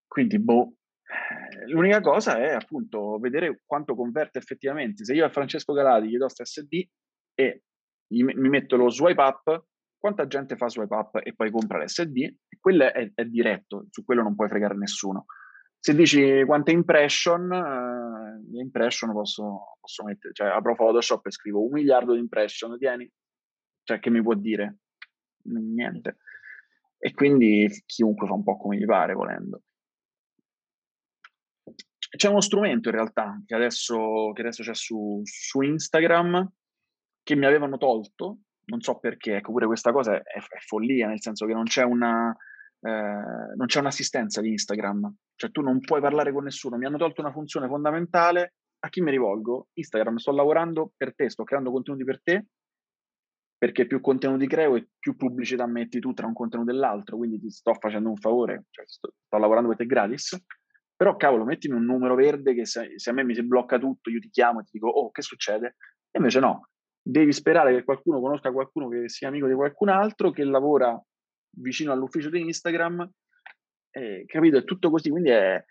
[0.08, 5.04] Quindi, boh, eh, l'unica cosa è appunto vedere quanto converte effettivamente.
[5.04, 6.88] Se io a Francesco Galati gli do sta SD
[7.34, 7.64] e
[8.08, 9.66] mi metto lo swipe up,
[9.98, 12.36] quanta gente fa swipe up e poi compra l'SD?
[12.60, 15.26] Quello è, è diretto, su quello non puoi fregare nessuno.
[15.86, 21.74] Se dici quante impression, eh, impression posso, posso mettere, cioè apro Photoshop e scrivo un
[21.74, 23.08] miliardo di impression, tieni,
[23.84, 24.78] cioè che mi può dire?
[25.44, 26.18] Niente.
[26.98, 29.62] E quindi chiunque fa un po' come gli pare, volendo.
[32.18, 36.52] C'è uno strumento in realtà che adesso, che adesso c'è su, su Instagram
[37.22, 38.40] che mi avevano tolto,
[38.72, 41.84] non so perché, ecco pure questa cosa è, è follia, nel senso che non c'è
[41.84, 42.36] una,
[42.86, 46.98] eh, non c'è un'assistenza di Instagram, cioè tu non puoi parlare con nessuno, mi hanno
[46.98, 49.70] tolto una funzione fondamentale, a chi mi rivolgo?
[49.74, 52.46] Instagram, sto lavorando per te, sto creando contenuti per te,
[53.58, 57.40] perché più contenuti creo e più pubblicità metti tu tra un contenuto e l'altro, quindi
[57.40, 60.40] ti sto facendo un favore, cioè sto, sto lavorando per te gratis,
[60.96, 64.12] Però cavolo, mettimi un numero verde che se, se, a me mi si blocca tutto,
[64.12, 65.76] io ti chiamo e ti dico, oh, che succede?
[66.12, 66.70] E invece no,
[67.02, 71.02] devi sperare che qualcuno conosca qualcuno che sia amico di qualcun altro, che lavora
[71.58, 73.10] vicino all'ufficio di Instagram,
[73.92, 74.58] eh, capito?
[74.58, 75.64] È tutto così, quindi è,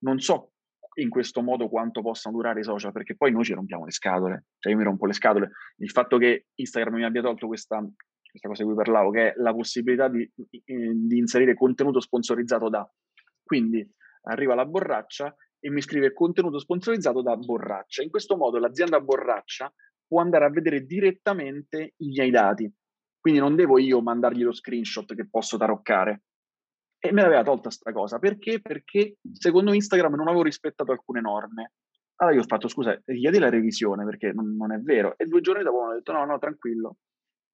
[0.00, 0.52] non so
[0.94, 4.44] in questo modo quanto possano durare i social, perché poi noi ci rompiamo le scatole,
[4.58, 5.50] cioè io mi rompo le scatole.
[5.78, 9.34] Il fatto che Instagram mi abbia tolto questa, questa cosa di cui parlavo, che è
[9.36, 12.88] la possibilità di, di inserire contenuto sponsorizzato da.
[13.42, 13.88] Quindi
[14.22, 18.02] arriva la borraccia e mi scrive contenuto sponsorizzato da borraccia.
[18.02, 19.72] In questo modo l'azienda borraccia
[20.06, 22.70] può andare a vedere direttamente i miei dati.
[23.22, 26.22] Quindi non devo io mandargli lo screenshot che posso taroccare.
[26.98, 28.18] E me l'aveva tolta sta cosa.
[28.18, 28.60] Perché?
[28.60, 31.74] Perché secondo Instagram non avevo rispettato alcune norme.
[32.16, 35.16] Allora io ho fatto, scusa, richiedi la revisione perché non, non, è vero.
[35.16, 36.96] E due giorni dopo mi hanno detto, no, no, tranquillo.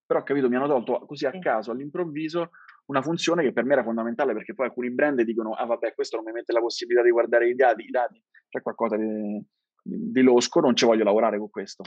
[0.07, 2.49] Però, capito, mi hanno tolto così a caso, all'improvviso,
[2.87, 6.17] una funzione che per me era fondamentale perché poi alcuni brand dicono, ah vabbè, questo
[6.17, 8.23] non mi mette la possibilità di guardare i dati, i dati.
[8.49, 9.45] c'è qualcosa di,
[9.83, 11.83] di losco, non ci voglio lavorare con questo.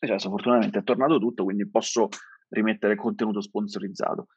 [0.00, 2.08] E adesso fortunatamente è tornato tutto, quindi posso
[2.52, 4.28] rimettere contenuto sponsorizzato.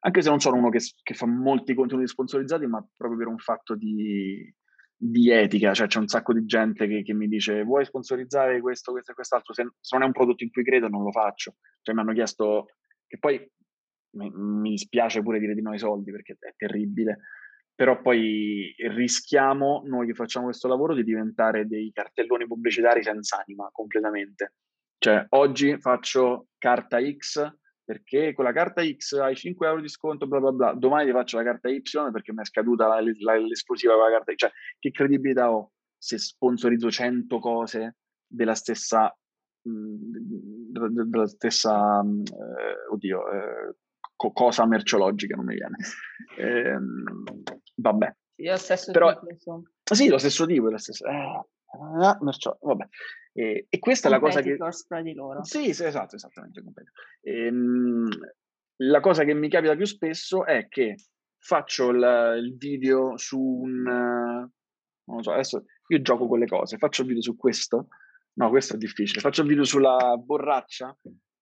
[0.00, 3.38] Anche se non sono uno che, che, fa molti contenuti sponsorizzati, ma proprio per un
[3.38, 4.52] fatto di,
[4.96, 8.92] di etica, cioè c'è un sacco di gente che, che, mi dice vuoi sponsorizzare questo,
[8.92, 11.56] questo e quest'altro, se, se, non è un prodotto in cui credo non lo faccio,
[11.82, 12.66] cioè mi hanno chiesto,
[13.06, 13.44] che poi
[14.16, 17.18] mi, mi dispiace pure dire di no ai soldi perché è terribile,
[17.74, 23.68] però poi rischiamo noi che facciamo questo lavoro di diventare dei cartelloni pubblicitari senza anima
[23.72, 24.54] completamente.
[24.98, 27.50] Cioè oggi faccio carta X,
[27.84, 31.12] perché con la carta X hai 5 euro di sconto, bla bla bla, domani ti
[31.12, 31.80] faccio la carta Y
[32.12, 34.36] perché mi è scaduta la, la, l'esclusiva con la carta Y.
[34.36, 39.16] Cioè, che credibilità ho se sponsorizzo 100 cose della stessa,
[39.62, 43.74] mh, della stessa, mh, eh, oddio, eh,
[44.14, 45.76] co- cosa merceologica, non mi viene.
[46.38, 46.78] Eh,
[47.74, 48.14] vabbè.
[48.36, 49.62] Io lo stesso Però, tipo, insomma.
[49.82, 51.04] Sì, lo stesso tipo, lo stesso...
[51.04, 52.88] Eh, ah, vabbè.
[53.38, 54.56] E, e questa è la cosa che...
[54.56, 55.44] Tra di loro.
[55.44, 56.60] Sì, sì esatto, esattamente.
[57.20, 58.08] E, ehm,
[58.78, 60.96] la cosa che mi capita più spesso è che
[61.38, 63.82] faccio il, il video su un...
[63.82, 64.50] non
[65.04, 67.86] lo so, adesso io gioco con le cose, faccio il video su questo,
[68.34, 70.96] no, questo è difficile, faccio il video sulla borraccia,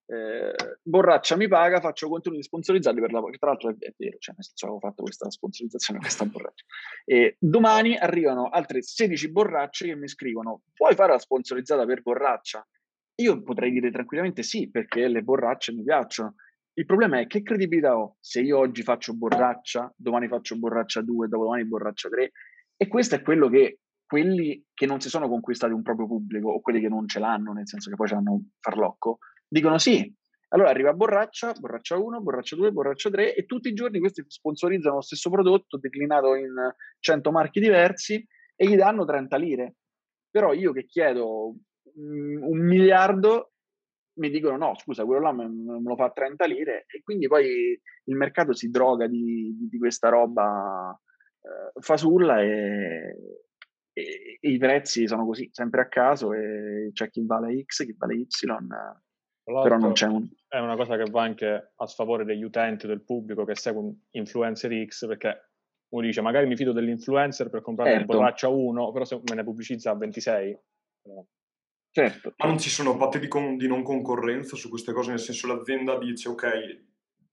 [0.09, 4.35] eh, Borraccia mi paga, faccio contenuti sponsorizzati per la che tra l'altro è, vero, cioè
[4.35, 6.63] nel senso avevo fatto questa sponsorizzazione questa borraccia.
[7.05, 12.65] E domani arrivano altre 16 borracce che mi scrivono: Puoi fare la sponsorizzata per borraccia?
[13.19, 16.35] Io potrei dire tranquillamente sì, perché le borracce mi piacciono.
[16.73, 21.27] Il problema è che credibilità ho se io oggi faccio borraccia, domani faccio borraccia 2,
[21.27, 22.31] dopodomani borraccia 3,
[22.77, 26.61] e questo è quello che quelli che non si sono conquistati un proprio pubblico o
[26.61, 29.17] quelli che non ce l'hanno, nel senso che poi un farlocco,
[29.47, 30.13] dicono sì.
[30.49, 34.95] Allora arriva Borraccia, Borraccia 1, Borraccia 2, Borraccia 3 e tutti i giorni questi sponsorizzano
[34.95, 36.53] lo stesso prodotto declinato in
[36.99, 39.75] 100 marchi diversi e gli danno 30 lire.
[40.31, 41.55] Però io che chiedo
[41.95, 43.51] um, un miliardo
[44.17, 45.47] mi dicono no, scusa, quello là me,
[45.83, 50.09] lo fa a 30 lire e quindi poi il mercato si droga di, di, questa
[50.09, 50.97] roba
[51.41, 53.15] eh, fasulla e,
[53.93, 57.95] e, e, i prezzi sono così, sempre a caso e c'è chi vale X, chi
[57.97, 58.27] vale Y
[59.47, 60.27] però non c'è un...
[60.47, 63.93] È una cosa che va anche a sfavore degli utenti, del pubblico che segue un
[64.11, 65.51] influencer X, perché
[65.89, 68.11] uno dice magari mi fido dell'influencer per comprare certo.
[68.11, 70.59] una borraccia 1, però se me ne pubblicizza a 26...
[71.89, 72.33] Certo.
[72.37, 75.47] Ma non ci sono patti di, con- di non concorrenza su queste cose, nel senso
[75.47, 76.83] l'azienda dice ok,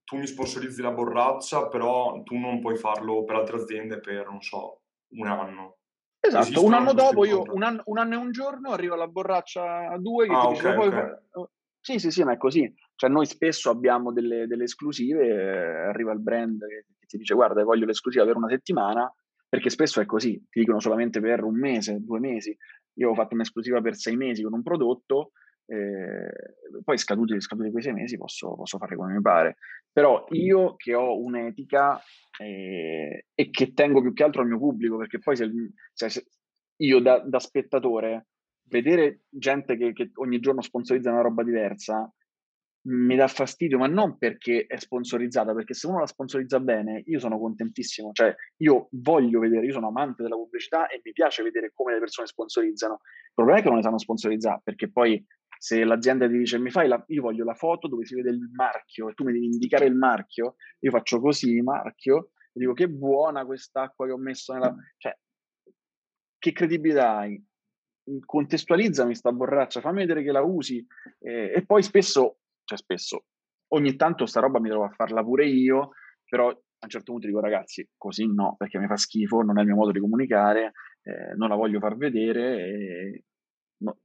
[0.05, 4.41] tu mi sponsorizzi la borraccia, però tu non puoi farlo per altre aziende per, non
[4.41, 4.83] so,
[5.17, 5.79] un anno.
[6.19, 9.09] Esatto, Esistono un anno dopo io, un anno, un anno, e un giorno, arriva la
[9.09, 10.89] borraccia 2 che ah, ti okay, dice, okay.
[11.31, 11.49] poi
[11.85, 12.73] sì, sì, sì, ma è così.
[12.95, 17.35] Cioè, noi spesso abbiamo delle, delle esclusive, eh, arriva il brand che, che, ti dice
[17.35, 19.15] guarda, voglio l'esclusiva per una settimana,
[19.47, 22.57] perché spesso è così, ti dicono solamente per un mese, due mesi.
[22.95, 25.33] Io ho fatto un'esclusiva per sei mesi con un prodotto,
[25.67, 29.57] eh, poi scaduti, scaduti quei sei mesi posso, posso, fare come mi pare.
[29.93, 32.01] Però io che ho un'etica
[32.41, 35.51] eh, e che tengo più che altro al mio pubblico, perché poi se,
[35.93, 36.25] se, se
[36.77, 38.29] io da, da spettatore
[38.69, 42.13] vedere gente che, che, ogni giorno sponsorizza una roba diversa
[42.87, 47.19] mi dà fastidio, ma non perché è sponsorizzata, perché se uno la sponsorizza bene, io
[47.19, 51.73] sono contentissimo, cioè io voglio vedere, io sono amante della pubblicità e mi piace vedere
[51.73, 53.01] come le persone sponsorizzano.
[53.03, 55.25] Il problema è che non le sanno sponsorizzare, perché poi
[55.57, 58.51] se l'azienda ti dice mi fai la, io voglio la foto dove si vede il
[58.53, 62.89] marchio e tu mi devi indicare il marchio, io faccio così, marchio, e dico che
[62.89, 64.75] buona quest'acqua che ho messo nella...
[64.99, 65.17] Cioè,
[66.39, 67.43] che credibilità hai?
[68.25, 70.85] Contestualizzami sta borraccia, fammi vedere che la usi
[71.21, 73.25] eh, e poi spesso, cioè spesso,
[73.69, 75.91] ogni tanto sta roba mi trovo a farla pure io,
[76.29, 79.61] però a un certo punto dico ragazzi, così no, perché mi fa schifo, non è
[79.61, 83.25] il mio modo di comunicare, eh, non la voglio far vedere e,
[83.79, 83.99] no,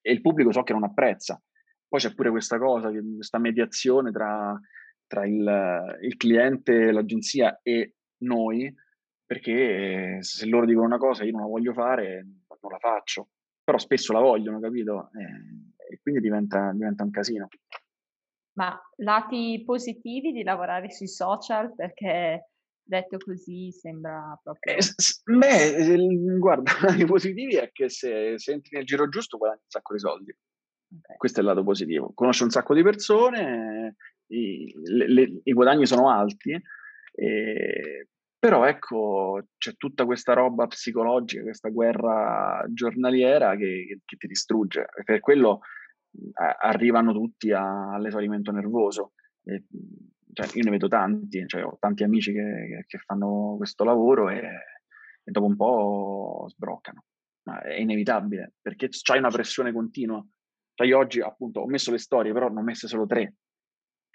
[0.00, 1.40] e, il pubblico so che non apprezza.
[1.88, 4.58] Poi c'è pure questa cosa, questa mediazione tra,
[5.06, 8.74] tra il, il cliente, l'agenzia e noi,
[9.24, 12.26] perché se loro dicono una cosa io non la voglio fare,
[12.60, 13.28] non la faccio.
[13.66, 15.10] Però spesso la vogliono, capito?
[15.12, 17.48] Eh, e quindi diventa, diventa un casino.
[18.52, 22.50] Ma lati positivi di lavorare sui social perché
[22.80, 24.76] detto così sembra proprio...
[24.76, 24.78] Eh,
[25.24, 29.94] beh, guarda, i positivi è che se, se, entri nel giro giusto guadagni un sacco
[29.94, 30.36] di soldi.
[30.98, 31.16] Okay.
[31.16, 32.12] Questo è il lato positivo.
[32.14, 33.96] Conosci un sacco di persone,
[34.28, 36.52] i, le, le, i guadagni sono alti,
[37.12, 38.08] e,
[38.46, 44.86] però ecco, c'è tutta questa roba psicologica, questa guerra giornaliera che, che ti distrugge.
[45.04, 45.62] Per quello
[46.34, 49.14] a, arrivano tutti a, all'esaurimento nervoso.
[49.42, 49.64] E,
[50.32, 54.36] cioè, io ne vedo tanti, cioè, ho tanti amici che, che fanno questo lavoro e,
[54.36, 57.02] e, dopo un po' sbroccano.
[57.48, 60.24] Ma è inevitabile perché c'hai una pressione continua.
[60.72, 63.34] Cioè, io oggi appunto ho messo le storie, però ne ho messe solo tre.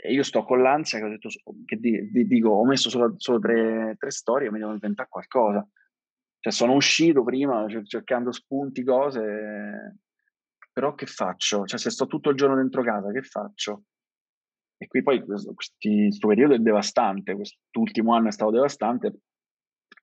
[0.03, 1.29] E io sto con l'ansia che ho detto,
[1.63, 5.67] che di, dico, ho messo solo, solo tre, tre, storie, mi devo inventare qualcosa.
[6.39, 9.99] Cioè, sono uscito prima cercando spunti, cose,
[10.73, 11.65] però che faccio?
[11.65, 13.83] Cioè, se sto tutto il giorno dentro casa, che faccio?
[14.75, 19.19] E qui poi questo, questo periodo è devastante, quest'ultimo anno è stato devastante.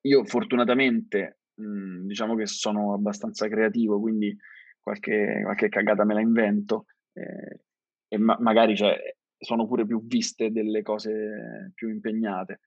[0.03, 4.37] Io fortunatamente, mh, diciamo che sono abbastanza creativo, quindi
[4.79, 6.85] qualche, qualche cagata me la invento
[7.15, 7.63] eh,
[8.07, 12.61] e ma- magari cioè, sono pure più viste delle cose più impegnate.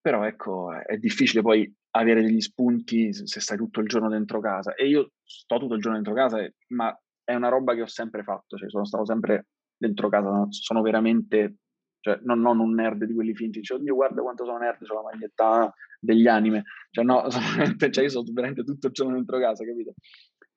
[0.00, 4.74] Però ecco, è difficile poi avere degli spunti se stai tutto il giorno dentro casa.
[4.74, 8.22] E io sto tutto il giorno dentro casa, ma è una roba che ho sempre
[8.22, 9.46] fatto, cioè sono stato sempre
[9.76, 11.56] dentro casa, sono veramente,
[12.00, 14.94] cioè non, non un nerd di quelli finti, dice oddio guarda quanto sono nerd, ho
[14.94, 17.26] la maglietta degli anime, cioè no,
[17.90, 19.94] cioè io sono veramente tutto il giorno dentro casa, capito?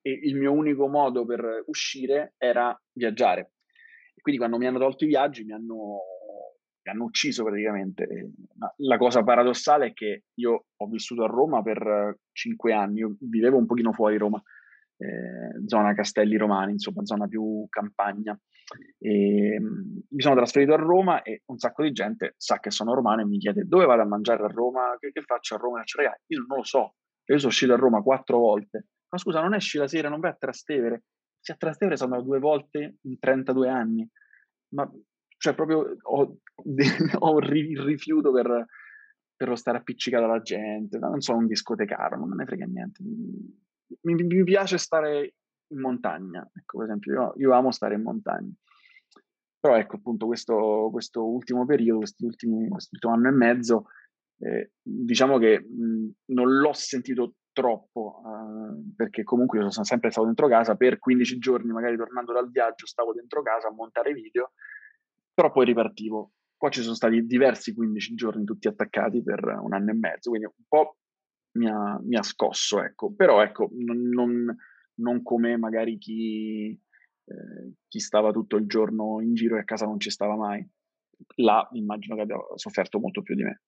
[0.00, 3.53] E il mio unico modo per uscire era viaggiare.
[4.14, 6.00] E quindi quando mi hanno tolto i viaggi mi hanno,
[6.82, 8.32] mi hanno ucciso praticamente.
[8.56, 13.16] Ma la cosa paradossale è che io ho vissuto a Roma per cinque anni, io
[13.20, 14.42] vivevo un pochino fuori Roma,
[14.96, 18.38] eh, zona Castelli Romani, insomma, zona più campagna.
[18.98, 22.94] E, mm, mi sono trasferito a Roma e un sacco di gente sa che sono
[22.94, 25.82] romano e mi chiede dove vado a mangiare a Roma, che, che faccio a Roma?
[25.84, 26.94] Cioè, ragazzi, io non lo so,
[27.26, 30.30] io sono uscito a Roma quattro volte, ma scusa, non esci la sera, non vai
[30.30, 31.02] a Trastevere?
[31.52, 34.08] A Trastevere sono due volte in 32 anni,
[34.74, 34.90] ma
[35.36, 36.38] cioè proprio ho,
[37.18, 38.66] ho il rifiuto per,
[39.36, 43.02] per lo stare appiccicato alla gente, non sono un discotecario, non me ne frega niente.
[43.02, 45.34] Mi, mi piace stare
[45.68, 48.52] in montagna, ecco, per esempio, io, io, amo stare in montagna.
[49.60, 53.86] Però ecco, appunto, questo, questo ultimo periodo, quest'ultimo, quest'ultimo anno e mezzo,
[54.38, 60.26] eh, diciamo che mh, non l'ho sentito troppo, uh, perché comunque io sono sempre stato
[60.26, 64.52] dentro casa, per 15 giorni, magari tornando dal viaggio, stavo dentro casa a montare video,
[65.32, 66.32] però poi ripartivo.
[66.56, 70.46] Qua ci sono stati diversi 15 giorni tutti attaccati per un anno e mezzo, quindi
[70.46, 70.98] un po'
[71.58, 73.14] mi ha, mi ha scosso, ecco.
[73.14, 74.56] Però ecco, non, non,
[74.96, 79.86] non come magari chi, eh, chi stava tutto il giorno in giro e a casa
[79.86, 80.66] non ci stava mai.
[81.36, 83.62] Là immagino che abbia sofferto molto più di me.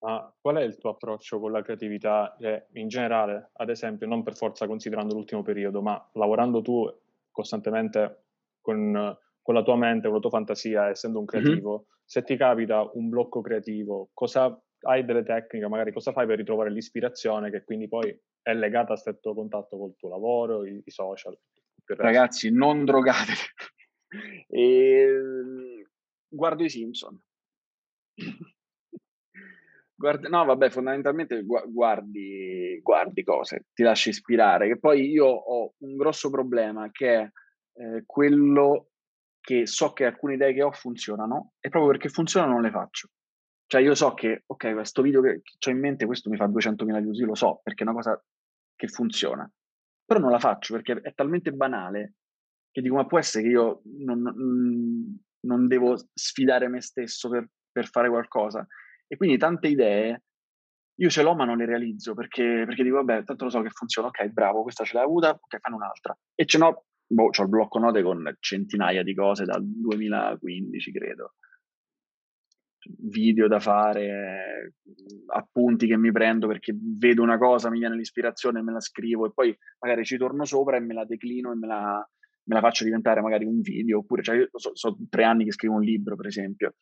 [0.00, 4.22] Ma qual è il tuo approccio con la creatività eh, in generale, ad esempio, non
[4.22, 6.90] per forza considerando l'ultimo periodo, ma lavorando tu
[7.30, 8.24] costantemente
[8.60, 11.84] con, con la tua mente, con la tua fantasia, essendo un creativo, mm-hmm.
[12.04, 16.70] se ti capita un blocco creativo, cosa hai delle tecniche, magari cosa fai per ritrovare
[16.70, 21.38] l'ispirazione che quindi poi è legata a stretto contatto col tuo lavoro, i, i social.
[21.84, 23.32] Ragazzi, non drogate.
[24.48, 24.60] e,
[25.04, 25.84] ehm,
[26.28, 27.20] guardo i Simpson.
[30.00, 34.66] Guardi, no, vabbè, fondamentalmente guardi, guardi cose, ti lasci ispirare.
[34.66, 37.30] Che poi io ho un grosso problema che è
[37.74, 38.92] eh, quello
[39.42, 43.08] che so che alcune idee che ho funzionano e proprio perché funzionano non le faccio.
[43.66, 47.00] Cioè io so che, ok, questo video che ho in mente, questo mi fa 200.000
[47.02, 48.24] views, io lo so, perché è una cosa
[48.74, 49.48] che funziona.
[50.02, 52.14] Però non la faccio perché è talmente banale
[52.70, 57.86] che dico, ma può essere che io non, non devo sfidare me stesso per, per,
[57.86, 58.66] fare qualcosa.
[59.12, 60.22] E quindi tante idee
[61.00, 63.70] io ce l'ho ma non le realizzo perché, perché dico, vabbè, tanto lo so che
[63.70, 66.16] funziona, ok, bravo, questa ce l'hai avuta, ok, fanno un'altra.
[66.34, 71.34] E ce n'ho, boh, ho il blocco note con centinaia di cose dal 2015, credo
[73.10, 74.74] video da fare,
[75.34, 79.32] appunti che mi prendo perché vedo una cosa, mi viene l'ispirazione, me la scrivo e
[79.32, 82.08] poi magari ci torno sopra e me la declino e me la,
[82.44, 85.52] me la faccio diventare magari un video, oppure cioè, io so, so, tre anni che
[85.52, 86.74] scrivo un libro, per esempio.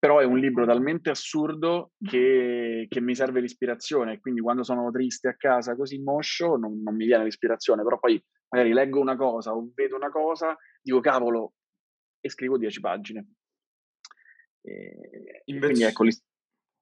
[0.00, 5.28] Però è un libro talmente assurdo che, che, mi serve l'ispirazione, quindi quando sono triste
[5.28, 9.54] a casa così moscio non, non, mi viene l'ispirazione, però poi magari leggo una cosa
[9.54, 11.52] o vedo una cosa, dico cavolo
[12.18, 13.34] e scrivo dieci pagine.
[14.62, 15.66] E, Invece...
[15.66, 16.04] Quindi ecco,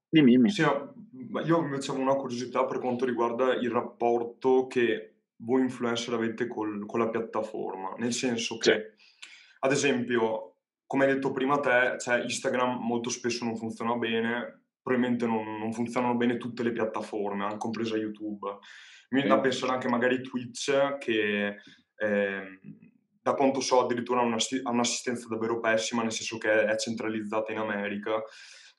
[0.09, 0.51] dimmi, dimmi.
[0.51, 6.47] Sì, io invece ho una curiosità per quanto riguarda il rapporto che voi influencer avete
[6.47, 9.17] col, con la piattaforma, nel senso che, sì.
[9.59, 10.48] ad esempio,
[10.89, 15.73] come hai detto prima te, cioè Instagram molto spesso non funziona bene, probabilmente non, non
[15.73, 18.49] funzionano bene tutte le piattaforme, anche compresa YouTube.
[19.11, 21.57] Mi viene da pensare anche magari Twitch che
[21.95, 22.61] eh,
[23.21, 28.23] da quanto so addirittura ha un'assistenza davvero pessima, nel senso che è centralizzata in America.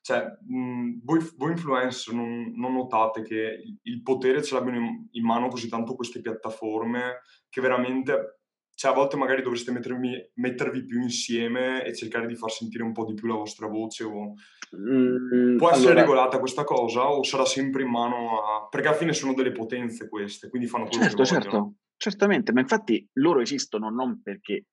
[0.01, 5.23] Cioè, mh, voi, voi, influencer non, non, notate che il potere ce l'abbiano in, in
[5.23, 8.38] mano così tanto queste piattaforme che veramente
[8.79, 12.93] cioè a volte magari dovreste mettervi, mettervi, più insieme e cercare di far sentire un
[12.93, 14.35] po' di più la vostra voce o...
[14.73, 15.99] mm, può essere allora...
[15.99, 18.69] regolata questa cosa o sarà sempre in mano a...
[18.69, 21.75] perché alla fine sono delle potenze queste quindi fanno quello certo, che certo, vogliono.
[21.97, 24.67] certamente ma infatti loro esistono non perché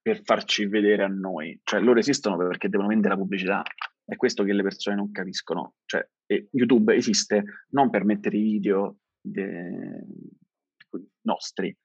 [0.00, 3.64] per farci vedere a noi cioè loro esistono perché devono vendere la pubblicità
[4.04, 6.08] è questo che le persone non capiscono cioè
[6.52, 10.06] YouTube esiste non per mettere i video de...
[11.22, 11.76] nostri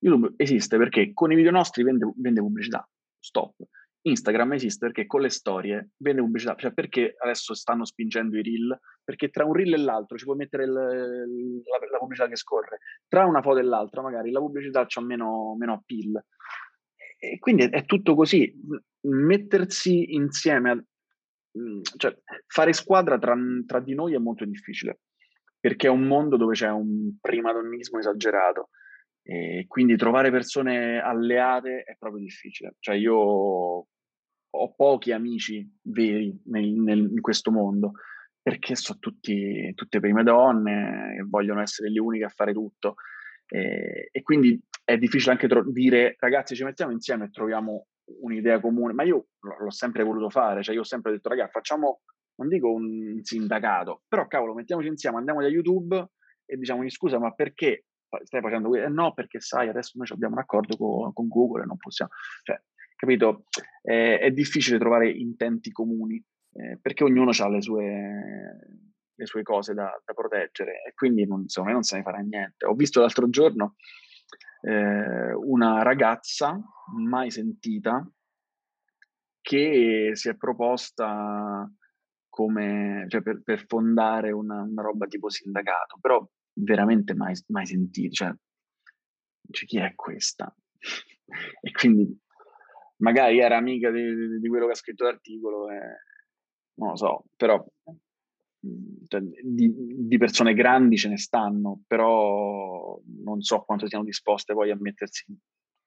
[0.00, 2.88] YouTube esiste perché con i video nostri vende, vende pubblicità,
[3.18, 3.54] stop.
[4.02, 8.78] Instagram esiste perché con le storie vende pubblicità, cioè perché adesso stanno spingendo i reel?
[9.04, 12.78] Perché tra un reel e l'altro ci puoi mettere il, la, la, pubblicità che scorre,
[13.06, 16.24] tra una foto e l'altra magari la pubblicità c'ha meno, meno appeal.
[17.18, 18.50] E quindi è, è tutto così,
[19.02, 20.84] mettersi insieme, a,
[21.96, 23.36] cioè fare squadra tra,
[23.66, 25.00] tra di noi è molto difficile,
[25.58, 28.70] perché è un mondo dove c'è un primadonnismo esagerato
[29.22, 32.74] e quindi trovare persone alleate è proprio difficile.
[32.78, 33.16] Cioè io
[34.52, 37.92] ho pochi amici veri nel, nel, in questo mondo
[38.42, 42.94] perché sono tutti, tutte prime donne e vogliono essere le uniche a fare tutto.
[43.46, 47.86] E, e quindi è difficile anche tro- dire ragazzi ci mettiamo insieme e troviamo
[48.22, 52.00] un'idea comune, ma io l'ho sempre voluto fare, cioè io ho sempre detto ragazzi facciamo,
[52.36, 56.08] non dico un sindacato, però cavolo mettiamoci insieme, andiamo da YouTube
[56.44, 57.84] e diciamo scusa ma perché
[58.24, 58.86] stai facendo questo?
[58.86, 62.12] Eh no, perché sai, adesso noi abbiamo un accordo con, con Google e non possiamo.
[62.42, 62.60] Cioè,
[62.96, 63.44] capito?
[63.82, 68.58] Eh, è difficile trovare intenti comuni eh, perché ognuno ha le sue,
[69.14, 72.18] le sue cose da, da, proteggere e quindi non, secondo me non se ne farà
[72.18, 72.66] niente.
[72.66, 73.76] Ho visto l'altro giorno
[74.62, 76.60] eh, una ragazza
[76.96, 78.06] mai sentita
[79.40, 81.70] che si è proposta
[82.28, 88.14] come, cioè per, per fondare una, una roba tipo sindacato, però veramente mai, mai sentito.
[88.14, 88.34] Cioè,
[89.50, 90.54] cioè, chi è questa?
[91.60, 92.18] e quindi
[92.98, 95.78] magari era amica di, di, quello che ha scritto l'articolo, e,
[96.74, 97.64] non lo so, però
[98.60, 99.72] mhmm, cioè, di,
[100.06, 105.24] di, persone grandi ce ne stanno, però non so quanto siano disposte poi a mettersi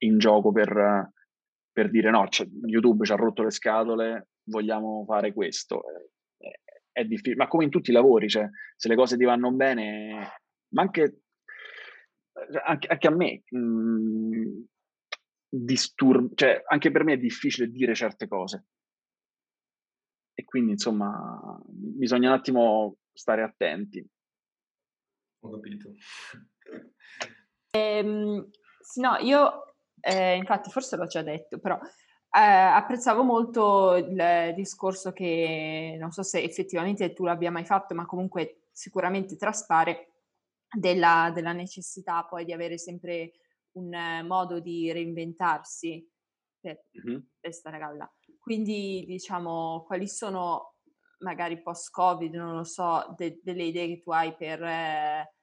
[0.04, 1.12] in gioco per,
[1.72, 5.82] per dire no, cioè, YouTube ci ha rotto le scatole, vogliamo fare questo.
[6.38, 6.52] È,
[6.92, 10.43] è difficile, ma come in tutti i lavori, cioè, se le cose ti vanno bene
[10.74, 11.22] ma anche,
[12.66, 14.66] anche, anche a me mh, mhmm,
[15.50, 18.66] disturb- cioè anche per me è difficile dire certe cose.
[20.36, 24.06] E quindi, insomma, bisogna un attimo stare attenti.
[25.42, 25.94] Ho capito.
[27.72, 28.50] Ehm,
[28.96, 35.98] no, io eh, infatti forse l'ho già detto, però eh, apprezzavo molto il discorso che
[36.00, 40.13] non so se effettivamente tu l'abbia mai fatto, ma comunque sicuramente traspare
[40.74, 43.34] della, della necessità poi di avere sempre
[43.74, 46.08] un eh, modo di reinventarsi
[46.60, 47.20] per, mm-hmm.
[47.40, 48.14] per stare a galla.
[48.40, 50.76] Quindi, diciamo, quali sono
[51.20, 55.34] magari post-Covid, non lo so, de- delle idee che tu hai per, eh,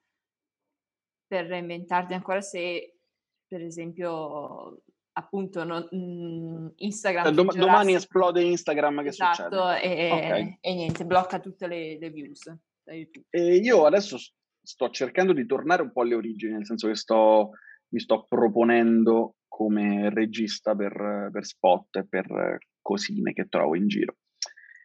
[1.26, 2.99] per reinventarti ancora se,
[3.47, 7.24] per esempio, appunto non, mh, mm, Instagram...
[7.24, 9.83] Cioè, dom- domani esplode Instagram, che esatto, succede?
[9.83, 10.59] E, okay.
[10.61, 12.55] e niente, blocca tutte le, le views.
[12.85, 14.18] E io adesso
[14.63, 17.51] sto cercando di tornare un po' alle origini, nel senso che sto,
[17.89, 24.17] mi sto proponendo come regista per, per spot e per cosine che trovo in giro.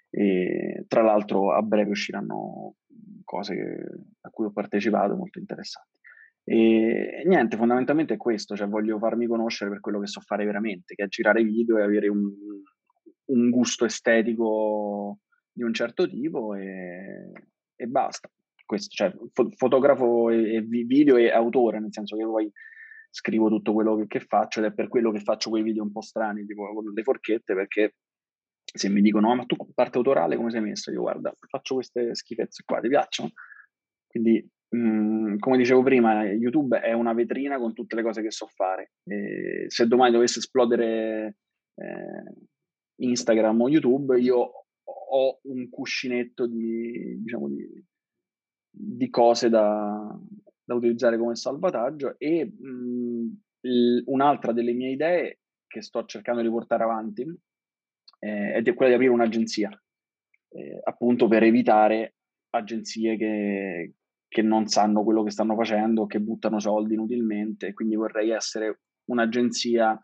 [0.10, 2.76] E, tra l'altro a breve usciranno
[3.24, 6.00] cose a cui ho partecipato molto interessanti.
[6.44, 10.94] E niente, fondamentalmente è questo, cioè voglio farmi conoscere per quello che so fare veramente,
[10.94, 12.32] che è girare video e avere un,
[13.26, 15.20] un gusto estetico
[15.52, 17.32] di un certo tipo e,
[17.76, 18.30] e basta
[18.66, 22.52] questo, cioè fo- fotografo e, e, video e autore, nel senso che poi
[23.10, 25.92] scrivo tutto quello che, che, faccio ed è per quello che faccio quei video un
[25.92, 27.96] po' strani, tipo con le forchette, perché
[28.64, 30.92] se mi dicono, ah, ma tu parte autorale come sei messo?
[30.92, 33.32] Io guarda, faccio queste schifezze qua, ti piacciono?
[34.08, 38.32] Quindi, mh, mm, come dicevo prima, YouTube è una vetrina con tutte le cose che
[38.32, 38.92] so fare.
[39.04, 41.38] E se domani dovesse esplodere
[41.76, 42.34] eh,
[42.98, 47.66] Instagram o YouTube, io ho un cuscinetto di, diciamo, di,
[48.78, 50.18] di cose da,
[50.64, 53.28] da, utilizzare come salvataggio e mh, mm,
[53.62, 57.24] l- un'altra delle mie idee che sto cercando di portare avanti
[58.20, 59.70] eh, è quella di aprire un'agenzia,
[60.50, 62.16] eh, appunto per evitare
[62.50, 63.94] agenzie che,
[64.28, 70.00] che non sanno quello che stanno facendo, che buttano soldi inutilmente, quindi vorrei essere un'agenzia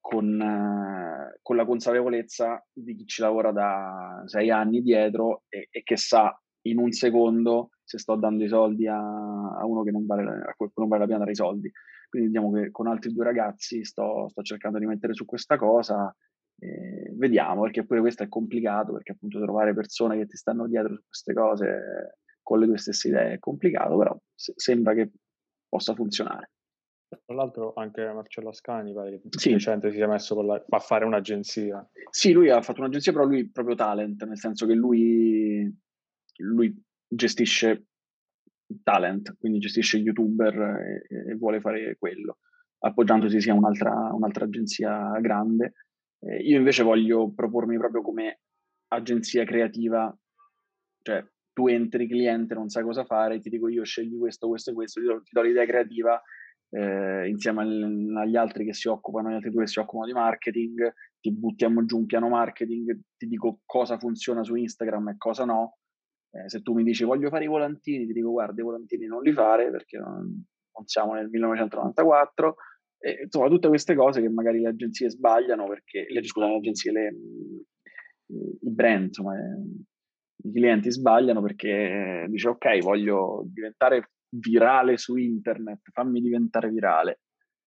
[0.00, 5.82] con, eh, con, la consapevolezza di chi ci lavora da sei anni dietro e, e,
[5.82, 10.06] che sa in un secondo se sto dando i soldi a, a uno che non
[10.06, 11.70] vale, a non vale la pena dare i soldi.
[12.08, 16.14] Quindi diciamo che con altri due ragazzi sto, sto cercando di mettere su questa cosa.
[16.58, 20.94] Eh, vediamo, perché pure questo è complicato, perché appunto trovare persone che ti stanno dietro
[20.94, 25.10] su queste cose con le tue stesse idee è complicato, però se, sembra che
[25.68, 26.50] possa funzionare.
[27.08, 29.52] Tra l'altro anche Marcello Ascani pare che sì.
[29.52, 31.86] recente si sia messo la, a fare un'agenzia.
[32.10, 35.70] Sì, lui ha fatto un'agenzia, però lui proprio talent, nel senso che lui,
[36.38, 36.82] lui
[37.14, 37.86] gestisce
[38.82, 40.54] talent, quindi gestisce youtuber
[41.08, 42.38] e, e vuole fare quello,
[42.78, 45.74] appoggiandosi sia un'altra, un'altra agenzia grande.
[46.20, 48.40] Eh, io invece voglio propormi proprio come
[48.88, 50.16] agenzia creativa,
[51.02, 54.74] cioè tu entri cliente, non sai cosa fare, ti dico io scegli questo, questo e
[54.74, 56.20] questo, ti do, ti do l'idea creativa
[56.70, 60.12] eh, insieme al, agli altri che si occupano, agli altri due che si occupano di
[60.12, 65.44] marketing, ti buttiamo giù un piano marketing, ti dico cosa funziona su Instagram e cosa
[65.44, 65.76] no.
[66.34, 69.22] Eh, se tu mi dici voglio fare i volantini, ti dico guarda i volantini non
[69.22, 72.56] li fare perché non, non siamo nel 1994.
[72.98, 76.92] E, insomma, tutte queste cose che magari le agenzie sbagliano perché, le, scusa, le agenzie,
[76.92, 77.14] le,
[78.60, 86.20] i brand, insomma, i clienti sbagliano perché dice ok, voglio diventare virale su internet, fammi
[86.20, 87.20] diventare virale.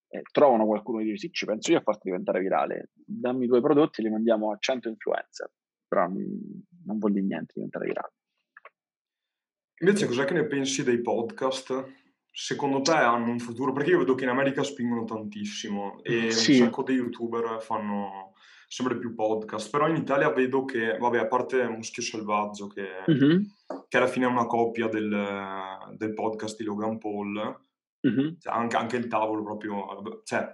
[0.07, 3.59] Eh, trovano qualcuno che dice sì, ci penso io a farti diventare virale, dammi due
[3.59, 5.51] prodotti e li mandiamo a 100 influencer,
[5.87, 8.13] però non vuol dire niente diventare virale.
[9.79, 11.85] Invece cos'è che ne pensi dei podcast?
[12.31, 13.71] Secondo te hanno un futuro?
[13.73, 16.59] Perché io vedo che in America spingono tantissimo e sì.
[16.59, 18.33] un sacco di youtuber fanno
[18.67, 23.41] sempre più podcast, però in Italia vedo che, vabbè, a parte Muschio Selvaggio, che, mm-hmm.
[23.87, 27.61] che alla fine è una copia del, del podcast di Logan Paul,
[28.07, 28.33] mm-hmm.
[28.39, 30.45] cioè anche, anche, il tavolo proprio, cioè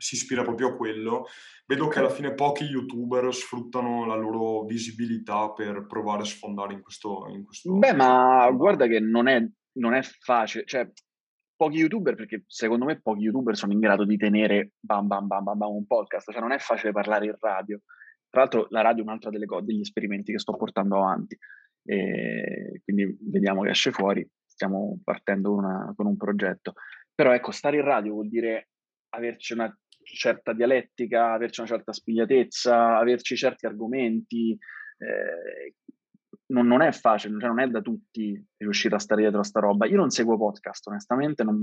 [0.00, 1.26] si ispira proprio a quello,
[1.66, 6.80] vedo che alla fine pochi youtuber sfruttano la loro visibilità per provare a sfondare in
[6.80, 7.26] questo...
[7.28, 9.46] In questo Beh, ma guarda che non è,
[9.78, 10.90] non è facile, cioè
[11.54, 15.44] pochi youtuber, perché secondo me pochi youtuber sono in grado di tenere bam bam bam
[15.44, 17.80] bam, bam un podcast, cioè non è facile parlare in radio.
[18.30, 21.36] Tra l'altro la radio è un altro delle cose, degli esperimenti che sto portando avanti,
[21.84, 26.72] e quindi vediamo che esce fuori, stiamo partendo una, con un progetto.
[27.14, 28.70] Però ecco, stare in radio vuol dire
[29.10, 29.70] averci una
[30.14, 34.56] certa dialettica, averci una certa spigliatezza, averci certi argomenti,
[34.98, 35.74] eh,
[36.46, 39.60] non, non, è facile, cioè non è da tutti riuscire a stare dietro a sta
[39.60, 39.86] roba.
[39.86, 41.60] Io non seguo podcast, onestamente, non,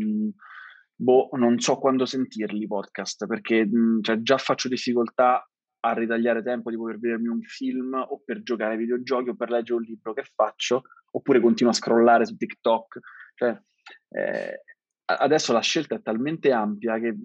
[0.96, 3.68] boh, non so quando sentirli i podcast, perché
[4.02, 5.48] cioè, già faccio difficoltà
[5.82, 9.50] a ritagliare tempo di poter vedermi un film o per giocare ai videogiochi o per
[9.50, 13.00] leggere un libro che faccio, oppure continuo a scrollare su TikTok.
[13.36, 13.62] Cioè,
[14.10, 14.62] eh,
[15.08, 17.16] adesso la scelta è talmente ampia che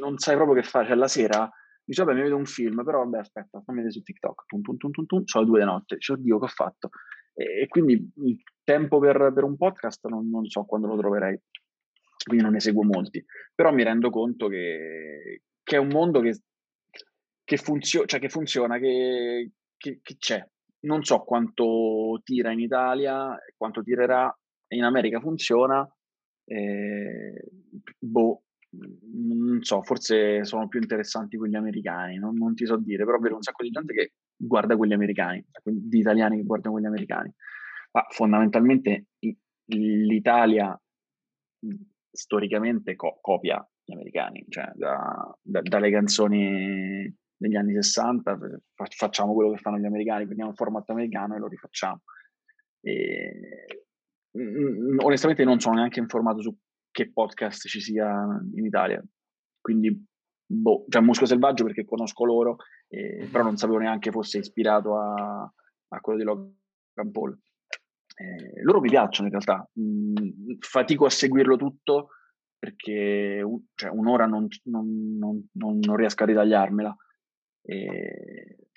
[0.00, 0.86] non sai proprio che fare.
[0.86, 1.50] Cioè, la sera
[1.90, 4.44] Dice, vabbè, mi vedo un film, però vabbè, aspetta, fammi vedere su TikTok.
[4.46, 5.94] Tum, tum, tum, tum, tum, sono le due di notte.
[5.96, 6.90] Dice, oddio, che ho fatto?
[7.34, 11.36] E, e quindi il tempo per, per un podcast non, non, so quando lo troverei.
[12.24, 13.24] Quindi non ne seguo molti.
[13.52, 16.38] Però mi rendo conto che, che è un mondo che,
[17.42, 20.48] che, funzio- cioè che funziona, che, che, che c'è.
[20.82, 24.32] Non so quanto tira in Italia, quanto tirerà.
[24.68, 25.84] In America funziona.
[26.52, 27.44] Eh,
[28.00, 33.18] boh, non so, forse sono più interessanti quelli americani, non, non, ti so dire, però
[33.18, 37.32] vedo un sacco di gente che guarda quelli americani, di italiani che guardano quelli americani.
[37.92, 39.06] Ma fondamentalmente
[39.66, 40.76] l'Italia
[42.10, 48.38] storicamente co- copia gli americani, cioè da, da, dalle canzoni degli anni 60
[48.74, 52.02] fa- facciamo quello che fanno gli americani, prendiamo il format americano e lo rifacciamo.
[52.80, 53.79] E,
[54.32, 56.56] onestamente non sono neanche informato su
[56.90, 58.08] che podcast ci sia
[58.54, 59.02] in Italia.
[59.60, 60.06] Quindi,
[60.46, 62.56] boh, cioè Musco Selvaggio perché conosco loro,
[62.88, 65.42] eh, però non sapevo neanche fosse ispirato a,
[65.88, 67.38] a quello di Logan Paul.
[68.16, 72.08] Eh, loro mi piacciono in realtà, mm, fatico a seguirlo tutto
[72.58, 73.42] perché
[73.74, 76.94] cioè, un'ora non, non, non, non, riesco a ritagliarmela.
[77.62, 78.68] Eh,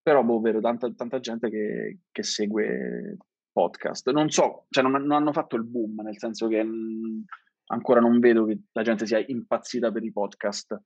[0.00, 3.16] però boh, vedo tanta, tanta gente che, che, segue
[3.52, 4.10] podcast.
[4.10, 7.20] Non so, cioè non, non, hanno fatto il boom, nel senso che mh, mm,
[7.66, 10.80] ancora non vedo che la gente sia impazzita per i podcast.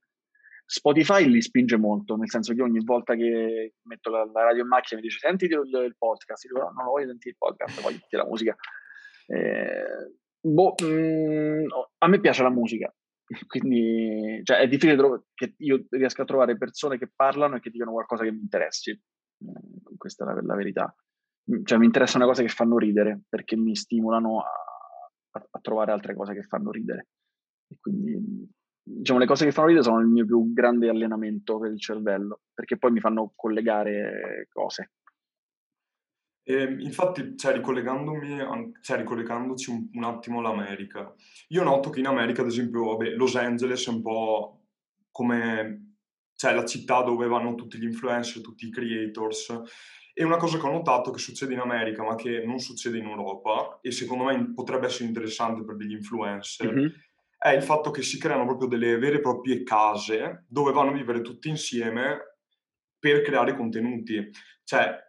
[0.68, 4.68] Spotify li spinge molto, nel senso che ogni volta che metto la, la radio in
[4.68, 7.80] macchina mi dice senti il, il podcast, io dico no, non voglio sentire il podcast,
[7.80, 8.56] voglio sentire la musica.
[9.28, 11.66] Eh, boh, mh, mm,
[11.98, 12.92] a me piace la musica,
[13.46, 17.70] quindi cioè, è difficile tro- che io riesca a trovare persone che parlano e che
[17.70, 18.90] dicano qualcosa che mi interessi.
[18.90, 20.94] Eh, questa è la, la, verità.
[21.64, 26.34] Cioè, mi interessano cose che fanno ridere perché mi stimolano a, a, trovare altre cose
[26.34, 27.06] che fanno ridere.
[27.68, 28.50] E quindi,
[28.82, 32.40] diciamo, le cose che fanno ridere sono il mio più grande allenamento per il cervello
[32.52, 34.90] perché poi mi fanno collegare cose.
[36.42, 37.60] E, ehm, infatti, cioè,
[38.80, 41.12] cioè, ricollegandoci un, un, attimo all'America,
[41.48, 44.60] io noto che in America, ad esempio, vabbè, Los Angeles è un po'
[45.10, 45.94] come
[46.36, 49.60] cioè, la città dove vanno tutti gli influencer, tutti i creators.
[50.18, 53.04] E una cosa che ho notato che succede in America, ma che non succede in
[53.04, 56.88] Europa, e secondo me potrebbe essere interessante per degli influencer, mm-hmm.
[57.36, 60.94] è il fatto che si creano proprio delle vere e proprie case dove vanno a
[60.94, 62.38] vivere tutti insieme
[62.98, 64.30] per creare contenuti.
[64.64, 65.04] Cioè,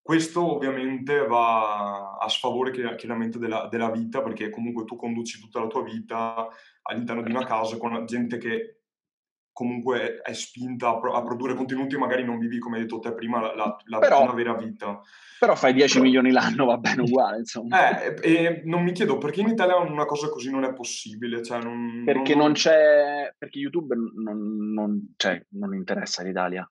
[0.00, 5.66] questo ovviamente va a sfavore chiaramente della, della, vita, perché comunque tu conduci tutta la
[5.66, 6.48] tua vita
[6.84, 8.77] all'interno di una casa con gente che
[9.58, 13.12] comunque è spinta a, pro- a produrre contenuti, magari non vivi, come hai detto te
[13.12, 15.00] prima, la, la però, una vera vita.
[15.40, 18.00] Però fai 10 però, milioni l'anno, va bene uguale, insomma.
[18.00, 21.42] Eh, e non mi chiedo perché in Italia una cosa così non è possibile.
[21.42, 23.34] Cioè non, perché non, non c'è...
[23.36, 26.70] Perché YouTube non, non, cioè, non interessa l'Italia.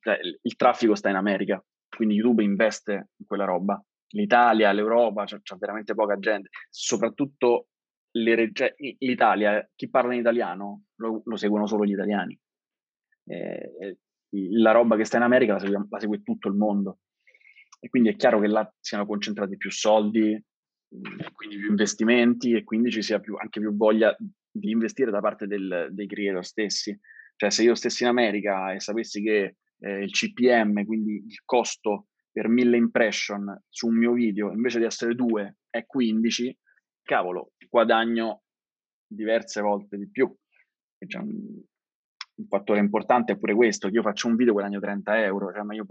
[0.00, 1.62] Cioè, il traffico sta in America
[2.00, 3.82] quindi YouTube investe in quella roba.
[4.12, 7.66] L'Italia, l'Europa, c'è, c'è veramente poca gente, soprattutto
[8.52, 12.38] cioè, l'Italia, chi parla in italiano lo, lo seguono solo gli italiani.
[13.26, 13.98] Eh,
[14.52, 17.00] la roba che sta in America la segue, la segue, tutto il mondo.
[17.80, 20.42] E quindi è chiaro che là siano concentrati più soldi,
[21.32, 24.14] quindi più investimenti e quindi ci sia più, anche più voglia
[24.50, 26.98] di investire da parte del, dei creator stessi.
[27.36, 32.08] Cioè se io stessi in America e sapessi che eh, il CPM, quindi il costo
[32.30, 36.58] per mille impression su un mio video, invece di essere 2 è 15,
[37.10, 38.42] cavolo, guadagno
[39.04, 40.32] diverse volte di più.
[41.04, 41.64] Cioè, un,
[42.48, 45.74] fattore importante è pure questo, che io faccio un video guadagno 30 euro, cioè, ma
[45.74, 45.84] io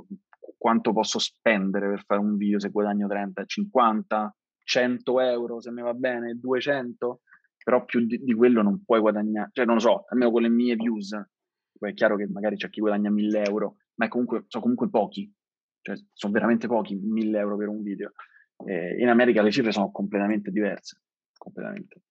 [0.57, 5.81] quanto posso spendere per fare un video se guadagno 30, 50, 100 euro se mi
[5.81, 7.21] va bene, 200,
[7.63, 10.49] però più di, di quello non puoi guadagnare, cioè non lo so, almeno con le
[10.49, 11.09] mie views.
[11.77, 15.31] Poi è chiaro che magari c'è chi guadagna 1000 euro, ma comunque, sono comunque pochi,
[15.81, 18.11] cioè sono veramente pochi 1000 euro per un video.
[18.65, 21.01] Eh, in America le cifre sono completamente diverse,
[21.39, 22.01] completamente.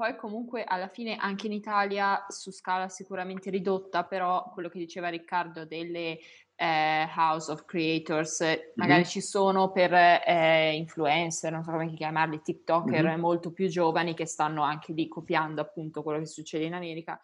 [0.00, 5.10] Poi comunque alla fine anche in Italia su scala sicuramente ridotta, però quello che diceva
[5.10, 6.18] Riccardo delle
[6.54, 8.40] eh, House of Creators,
[8.76, 9.10] magari mm-hmm.
[9.10, 13.20] ci sono per eh, influencer, non so come chiamarli, TikToker mm-hmm.
[13.20, 17.20] molto più giovani che stanno anche lì copiando appunto quello che succede in America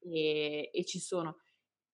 [0.00, 1.38] e, e ci sono.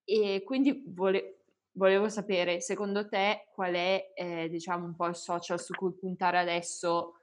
[0.03, 5.61] E quindi vole, volevo sapere, secondo te, qual è, eh, diciamo, un po' il social
[5.61, 7.22] su cui puntare adesso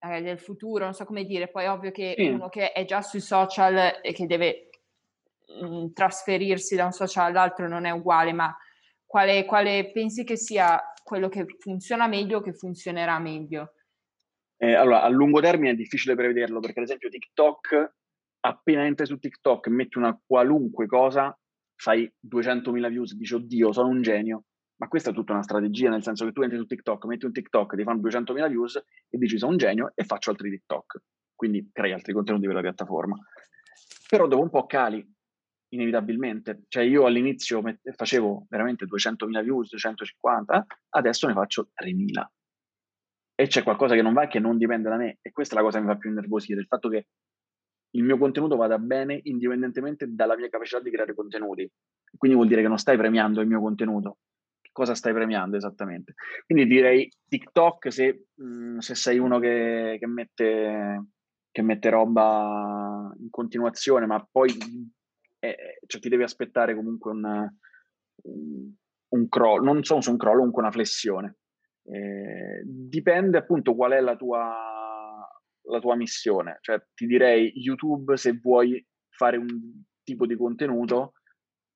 [0.00, 0.84] eh, nel futuro?
[0.84, 2.26] Non so come dire, poi è ovvio che sì.
[2.26, 4.70] uno che è già sui social e che deve
[5.60, 8.56] mh, mhmm, trasferirsi da un social all'altro non è uguale, ma
[9.04, 13.72] quale, quale pensi che sia quello che funziona meglio o che funzionerà meglio?
[14.58, 17.94] Eh, allora, a lungo termine è difficile prevederlo perché, ad esempio, TikTok
[18.40, 21.36] appena entri su TikTok e metti una qualunque cosa,
[21.74, 24.44] fai 200.000 views, dici oddio, sono un genio.
[24.78, 27.32] Ma questa è tutta una strategia, nel senso che tu entri su TikTok, metti un
[27.32, 28.76] TikTok, ti fanno 200.000 views
[29.08, 31.02] e dici sono un genio e faccio altri TikTok.
[31.34, 33.16] Quindi crei altri contenuti per la piattaforma.
[34.08, 35.04] Però dopo un po' cali,
[35.70, 36.64] inevitabilmente.
[36.68, 42.24] Cioè io all'inizio mette, facevo veramente 200.000 views, 250, adesso ne faccio 3.000.
[43.34, 45.18] E c'è qualcosa che non va e che non dipende da me.
[45.20, 47.06] E questa è la cosa che mi fa più innervosire, il fatto che
[47.92, 51.70] il mio contenuto vada bene indipendentemente dalla mia capacità di creare contenuti.
[52.16, 54.18] Quindi vuol dire che non stai premiando il mio contenuto.
[54.78, 56.14] Cosa stai premiando esattamente?
[56.46, 61.06] Quindi direi TikTok se, mh, mm, se sei uno che, che, mette,
[61.50, 64.56] che, mette, roba in continuazione, ma poi
[65.40, 67.48] eh, cioè, ti devi aspettare comunque un,
[68.22, 68.72] un,
[69.08, 71.38] un crollo, non so se un crollo, comunque una flessione.
[71.82, 74.54] Eh, dipende appunto qual è la tua
[75.62, 76.58] la tua missione.
[76.60, 81.14] Cioè, ti direi YouTube se vuoi fare un tipo di contenuto,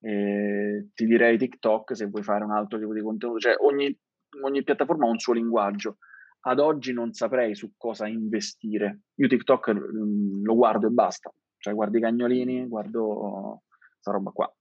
[0.04, 3.38] eh, ti direi TikTok se vuoi fare un altro tipo di contenuto.
[3.38, 3.96] Cioè, ogni,
[4.42, 5.98] ogni piattaforma ha un suo linguaggio.
[6.44, 9.02] Ad oggi non saprei su cosa investire.
[9.14, 11.32] Io TikTok mh, mm, lo guardo e basta.
[11.56, 14.52] Cioè, guardo i cagnolini, guardo questa roba qua.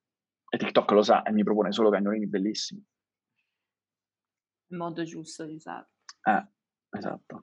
[0.48, 2.86] E TikTok lo sa e mi propone solo cagnolini bellissimi.
[4.68, 5.90] il modo giusto di usarlo.
[6.24, 6.48] Eh,
[6.98, 7.40] esatto.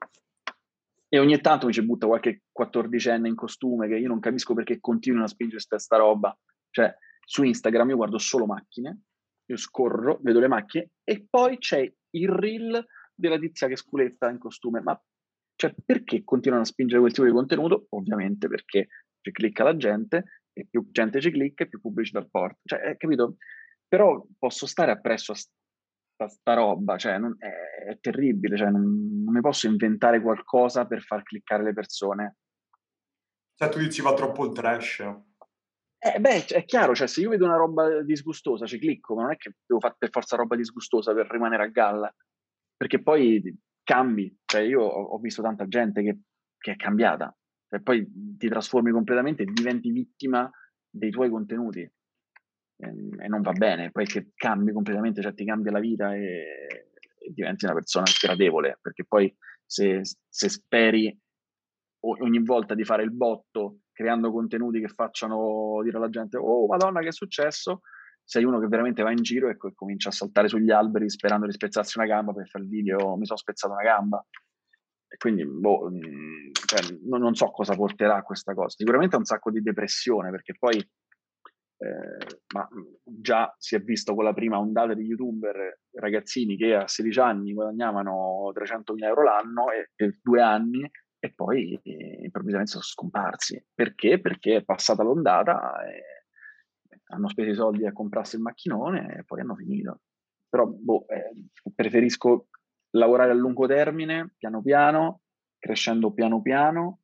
[1.09, 4.79] E ogni tanto mi ci butta qualche quattordicenne in costume che io non capisco perché
[4.79, 6.35] continuano a spingere questa roba.
[6.69, 6.95] Cioè,
[7.29, 9.01] su Instagram io guardo solo macchine,
[9.45, 11.79] io scorro, vedo le macchine e poi c'è
[12.11, 14.81] il reel della tizia che sculetta in costume.
[14.81, 14.99] Ma
[15.55, 17.85] cioè, perché continuano a spingere quel tipo di contenuto?
[17.89, 18.87] Ovviamente perché
[19.21, 22.57] ci clicca la gente e più gente ci clicca e più pubblicità porta.
[22.63, 23.35] Cioè, capito?
[23.87, 29.21] Però posso stare appresso a sta, sta roba, cioè, non, è, è, terribile, cioè, non,
[29.23, 32.37] non mi posso inventare qualcosa per far cliccare le persone.
[33.53, 35.27] Cioè, tu dici va troppo il trash.
[36.01, 39.31] Eh, beh, è chiaro, cioè, se io vedo una roba disgustosa ci clicco, ma non
[39.31, 42.13] è che devo fare per forza roba disgustosa per rimanere a galla,
[42.77, 43.43] perché poi
[43.83, 46.19] cambi, cioè io ho, visto tanta gente che,
[46.57, 47.35] che è cambiata,
[47.67, 50.49] e poi ti trasformi completamente e diventi vittima
[50.89, 51.81] dei tuoi contenuti.
[51.81, 56.85] E, non va bene, poi che cambi completamente, cioè ti cambia la vita e,
[57.17, 59.35] e diventi una persona sgradevole, perché poi
[59.65, 61.19] se, se speri
[62.01, 67.01] ogni volta di fare il botto creando contenuti che facciano dire alla gente oh madonna
[67.01, 67.81] che è successo?
[68.23, 71.51] Sei uno che veramente va in giro e, comincia a saltare sugli alberi sperando di
[71.51, 74.23] spezzarsi una gamba per fare il video mi sono spezzato una gamba.
[75.11, 78.75] E quindi boh, mm, cioè, non, so cosa porterà questa cosa.
[78.77, 82.67] Sicuramente un sacco di depressione perché poi eh, ma
[83.03, 87.53] già si è visto con la prima ondata di youtuber ragazzini che a 16 anni
[87.53, 90.89] guadagnavano 300.000 euro l'anno e per due anni
[91.19, 93.63] e poi eh, improvvisamente sono scomparsi.
[93.73, 94.19] Perché?
[94.19, 96.03] Perché è passata l'ondata e
[97.11, 100.01] hanno speso i soldi a comprarsi il macchinone e poi hanno finito.
[100.47, 101.33] Però boh, eh,
[101.75, 102.47] preferisco
[102.91, 105.21] lavorare a lungo termine, piano piano,
[105.59, 106.99] crescendo piano piano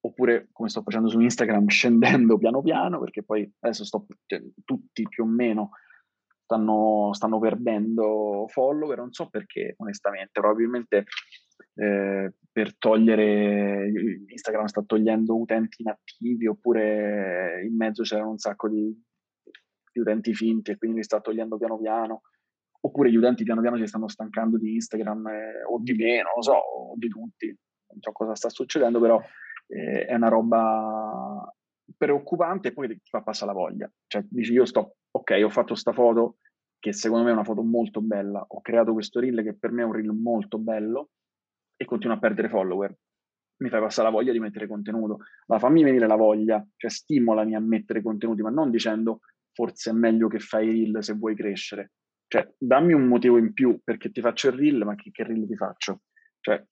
[0.00, 5.02] oppure come sto facendo su Instagram scendendo piano piano perché poi adesso sto, cioè, tutti
[5.08, 5.70] più o meno
[6.44, 11.04] stanno, stanno, perdendo follower, non so perché onestamente, probabilmente
[11.74, 13.92] eh, per togliere,
[14.30, 18.98] Instagram sta togliendo utenti inattivi oppure in mezzo c'erano un sacco di,
[19.92, 22.22] di utenti finti e quindi li sta togliendo piano piano.
[22.80, 26.32] Oppure gli utenti piano piano si stanno stancando di Instagram eh, o di me, non
[26.34, 29.20] lo so, o di tutti, non so cosa sta succedendo, però
[29.66, 31.54] eh, è una roba
[31.94, 33.92] preoccupante e poi ti fa passare la voglia.
[34.06, 36.38] Cioè dici io sto, ok, ho fatto questa foto
[36.78, 39.82] che secondo me è una foto molto bella, ho creato questo reel che per me
[39.82, 41.10] è un reel molto bello
[41.76, 42.94] e continuo a perdere follower.
[43.58, 45.18] Mi fai passare la voglia di mettere contenuto.
[45.46, 49.20] Ma fammi venire la voglia, cioè stimolami a mettere contenuti, ma non dicendo
[49.52, 51.92] forse è meglio che fai reel se vuoi crescere.
[52.28, 55.46] Cioè, dammi un motivo in più perché ti faccio il reel, ma che, che reel
[55.46, 56.02] ti faccio?
[56.40, 56.62] Cioè,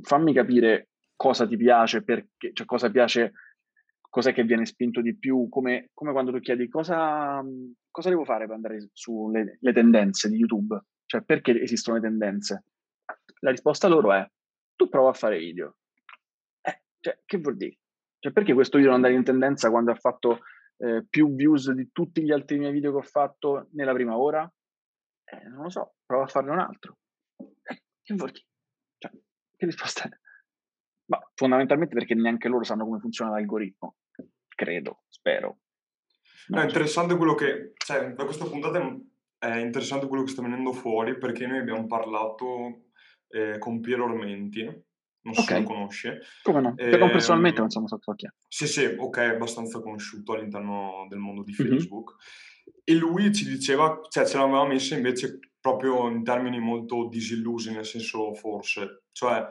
[0.00, 3.32] fammi capire cosa ti piace, perché, cioè cosa piace,
[4.00, 7.40] cos'è che viene spinto di più, come, come quando tu chiedi cosa,
[7.90, 12.64] cosa, devo fare per andare sulle tendenze di YouTube, cioè perché esistono le tendenze.
[13.40, 14.28] La risposta loro è,
[14.76, 15.76] tu prova a fare video.
[16.60, 17.78] Eh, cioè, che vuol dire?
[18.18, 20.40] Cioè, perché questo video non andare in tendenza quando ha fatto
[20.78, 24.50] eh, più views di tutti gli altri miei video che ho fatto nella prima ora?
[25.24, 26.98] Eh, non lo so, prova a farne un altro.
[27.36, 28.46] Eh, che vuol dire?
[28.98, 29.10] Cioè,
[29.56, 30.08] che risposta è?
[31.06, 33.96] Ma fondamentalmente perché neanche loro sanno come funziona l'algoritmo,
[34.48, 35.58] credo, spero.
[36.48, 38.78] No, è interessante quello che, cioè, da questa puntata
[39.38, 42.91] è interessante quello che sta venendo fuori perché noi abbiamo parlato
[43.32, 45.56] eh, con Piero Ormenti, non so okay.
[45.56, 46.20] se lo conosce.
[46.42, 46.74] Come no?
[46.76, 48.30] Eh, non personalmente non sono stato chi è.
[48.48, 52.12] Sì, sì, ok, è abbastanza conosciuto all'interno del mondo di Facebook.
[52.12, 52.80] Mm-hmm.
[52.84, 57.86] E lui ci diceva, cioè ce l'aveva messa invece proprio in termini molto disillusi, nel
[57.86, 59.46] senso forse, cioè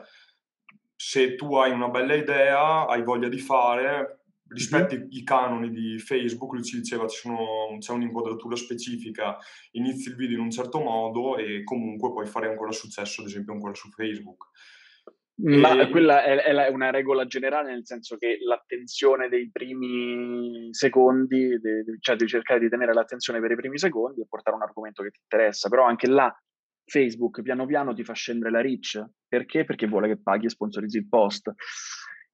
[0.94, 4.21] se tu hai una bella idea, hai voglia di fare,
[4.52, 5.06] rispetti mm-hmm.
[5.10, 9.36] i canoni di Facebook, lui ci diceva sono, c'è un'inquadratura specifica,
[9.72, 13.52] inizi il video in un certo modo e comunque puoi fare ancora successo, ad esempio
[13.52, 14.50] ancora su Facebook.
[15.44, 15.90] Ma e...
[15.90, 22.16] quella è, è, una regola generale, nel senso che l'attenzione dei primi secondi, de, cioè
[22.16, 25.18] devi cercare di tenere l'attenzione per i primi secondi e portare un argomento che ti
[25.22, 26.32] interessa, però anche là
[26.84, 29.02] Facebook piano piano ti fa scendere la reach.
[29.26, 29.64] Perché?
[29.64, 31.52] Perché vuole che paghi e sponsorizzi il post.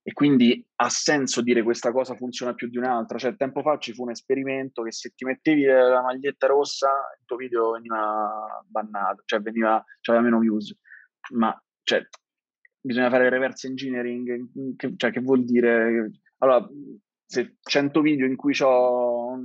[0.09, 3.19] E quindi ha senso dire questa cosa funziona più di un'altra.
[3.19, 6.89] Cioè, tempo fa ci fu un esperimento che se ti mettevi la maglietta rossa,
[7.19, 10.75] il tuo video veniva bannato, cioè veniva, cioè meno views.
[11.33, 12.07] Ma cioè,
[12.81, 16.09] bisogna fare reverse engineering, che, cioè che vuol dire...
[16.39, 16.67] Allora,
[17.23, 19.35] se 100 video in cui ho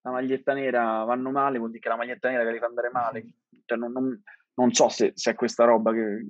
[0.00, 2.90] la maglietta nera vanno male, vuol dire che la maglietta nera che li fa andare
[2.90, 3.26] male.
[3.64, 4.22] Cioè, non, non,
[4.54, 6.26] non so se, se, è questa roba che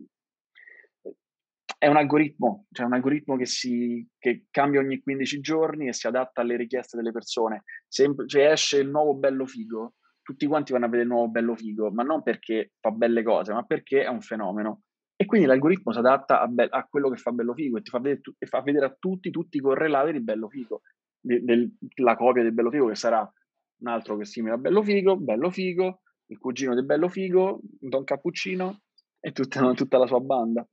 [1.83, 6.07] è un algoritmo, cioè un algoritmo che, si, che cambia ogni 15 giorni e si
[6.07, 7.64] adatta alle richieste delle persone.
[7.89, 11.57] Se, se esce il nuovo bello figo, tutti quanti vanno a vedere il nuovo bello
[11.57, 14.83] figo, ma non perché fa belle cose, ma perché è un fenomeno.
[15.16, 17.89] E quindi l'algoritmo si adatta a, be- a quello che fa bello figo e ti
[17.89, 20.83] fa vedere, tu- fa vedere a tutti, tutti i correlati di bello figo,
[21.18, 24.83] de- del- la copia del bello figo che sarà un altro che simile a bello
[24.83, 28.83] figo, bello figo, il cugino del bello figo, Don Cappuccino
[29.18, 30.68] e tutta, tutta la sua banda.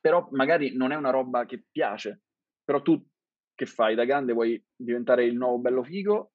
[0.00, 2.22] Però magari non è una roba che piace,
[2.64, 3.02] però tu
[3.54, 6.32] che fai da grande vuoi diventare il nuovo bello figo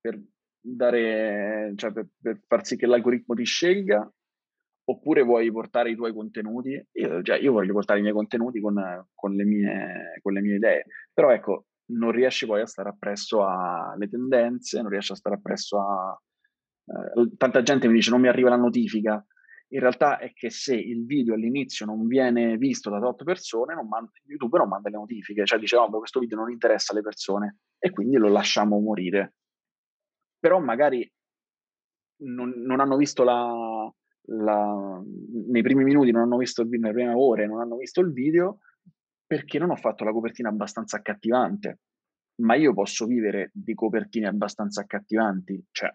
[0.00, 0.20] per
[0.60, 4.10] dare, cioè per, per far sì che l'algoritmo ti scelga
[4.84, 6.80] oppure vuoi portare i tuoi contenuti?
[6.92, 8.74] Io, cioè, io voglio portare i miei contenuti con,
[9.14, 13.44] con, le mie, con, le mie, idee, però ecco, non riesci poi a stare appresso
[13.46, 16.20] alle tendenze, non riesci a stare appresso a...
[16.84, 19.24] Eh, tanta gente mi dice non mi arriva la notifica,
[19.72, 23.88] in realtà è che se il video all'inizio non viene visto da tot persone, non
[23.88, 27.58] manda, YouTube non manda le notifiche, cioè dice, oh, questo video non interessa alle persone
[27.78, 29.34] e quindi lo lasciamo morire.
[30.38, 31.10] Però magari
[32.24, 33.90] non, non hanno visto la,
[34.26, 35.02] la,
[35.50, 38.12] nei primi minuti, non hanno visto il video, nelle prime ore non hanno visto il
[38.12, 38.58] video
[39.26, 41.78] perché non ho fatto la copertina abbastanza accattivante.
[42.42, 45.94] Ma io posso vivere di copertine abbastanza accattivanti, cioè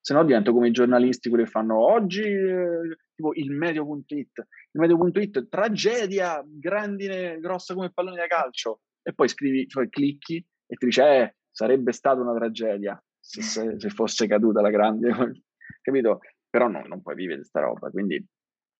[0.00, 4.38] se no divento come i giornalisti quelli che fanno oggi eh, tipo il medio.it
[4.72, 8.80] il medio.it tragedia grandine grossa come pallone da calcio.
[9.02, 13.78] E poi scrivi cioè clicchi e ti dice eh sarebbe stata una tragedia se, se,
[13.78, 15.10] se fosse caduta la grande
[15.82, 16.20] capito?
[16.48, 18.24] Però no, non puoi vivere questa roba quindi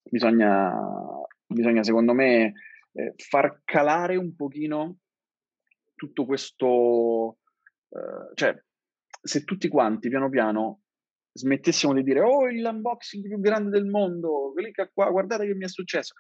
[0.03, 0.73] bisogna
[1.47, 2.53] bisogna secondo me
[2.93, 4.99] eh, far calare un pochino
[5.95, 7.39] tutto questo
[7.89, 8.63] eh, cioè
[9.23, 10.81] se tutti quanti piano piano
[11.33, 15.69] smettessimo di dire oh l'unboxing più grande del mondo, clicca qua, guardate che mi è
[15.69, 16.15] successo.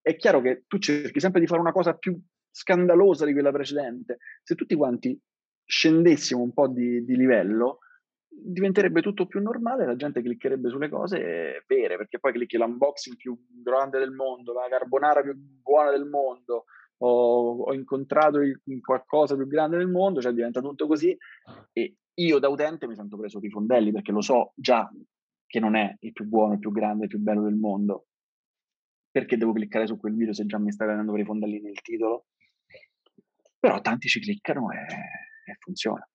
[0.00, 2.18] È chiaro che tu cerchi sempre di fare una cosa più
[2.50, 4.18] scandalosa di quella precedente.
[4.42, 5.18] Se tutti quanti
[5.64, 7.80] scendessimo un po' di, di livello,
[8.28, 13.38] diventerebbe tutto più normale, la gente cliccherebbe sulle cose vere, perché poi clicchi l'unboxing più
[13.62, 16.64] grande del mondo, la carbonara più buona del mondo,
[16.98, 21.16] ho, ho incontrato il, qualcosa più grande del mondo, cioè diventa tutto così
[21.72, 24.90] e io da utente mi sento preso di fondelli perché lo so già
[25.46, 28.06] che non è il più buono, il più grande, il più bello del mondo.
[29.10, 31.80] Perché devo cliccare su quel video se già mi sta venendo per i fondelli nel
[31.80, 32.26] titolo?
[33.58, 36.06] Però tanti ci cliccano e, e funziona.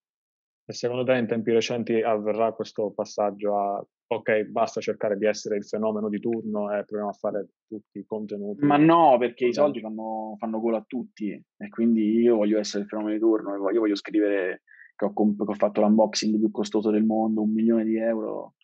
[0.66, 5.58] E secondo te in tempi recenti avverrà questo passaggio a ok, basta cercare di essere
[5.58, 8.64] il fenomeno di turno e proviamo a fare tutti i contenuti?
[8.64, 12.84] Ma no, perché i soldi fanno, fanno gola a tutti e quindi io voglio essere
[12.84, 14.62] il fenomeno di turno, io voglio scrivere
[14.96, 18.56] che ho, comp- che ho fatto l'unboxing più costoso del mondo, un milione di euro,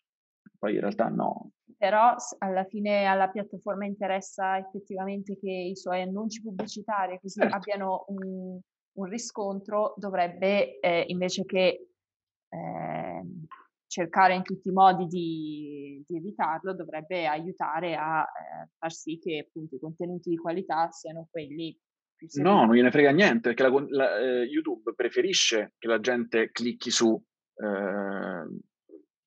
[0.58, 1.52] poi in realtà no.
[1.76, 7.56] Però alla fine alla piattaforma interessa effettivamente che i suoi annunci pubblicitari così certo.
[7.56, 8.60] abbiano un,
[8.92, 11.88] un, riscontro, dovrebbe eh, invece che
[12.48, 13.24] eh,
[13.86, 19.46] cercare in tutti i modi di, di evitarlo, dovrebbe aiutare a eh, far sì che
[19.48, 21.76] appunto i contenuti di qualità siano quelli
[22.34, 26.90] No, non gliene frega niente, perché la, la, eh, YouTube preferisce che la gente clicchi
[26.90, 27.20] su
[27.54, 28.44] eh,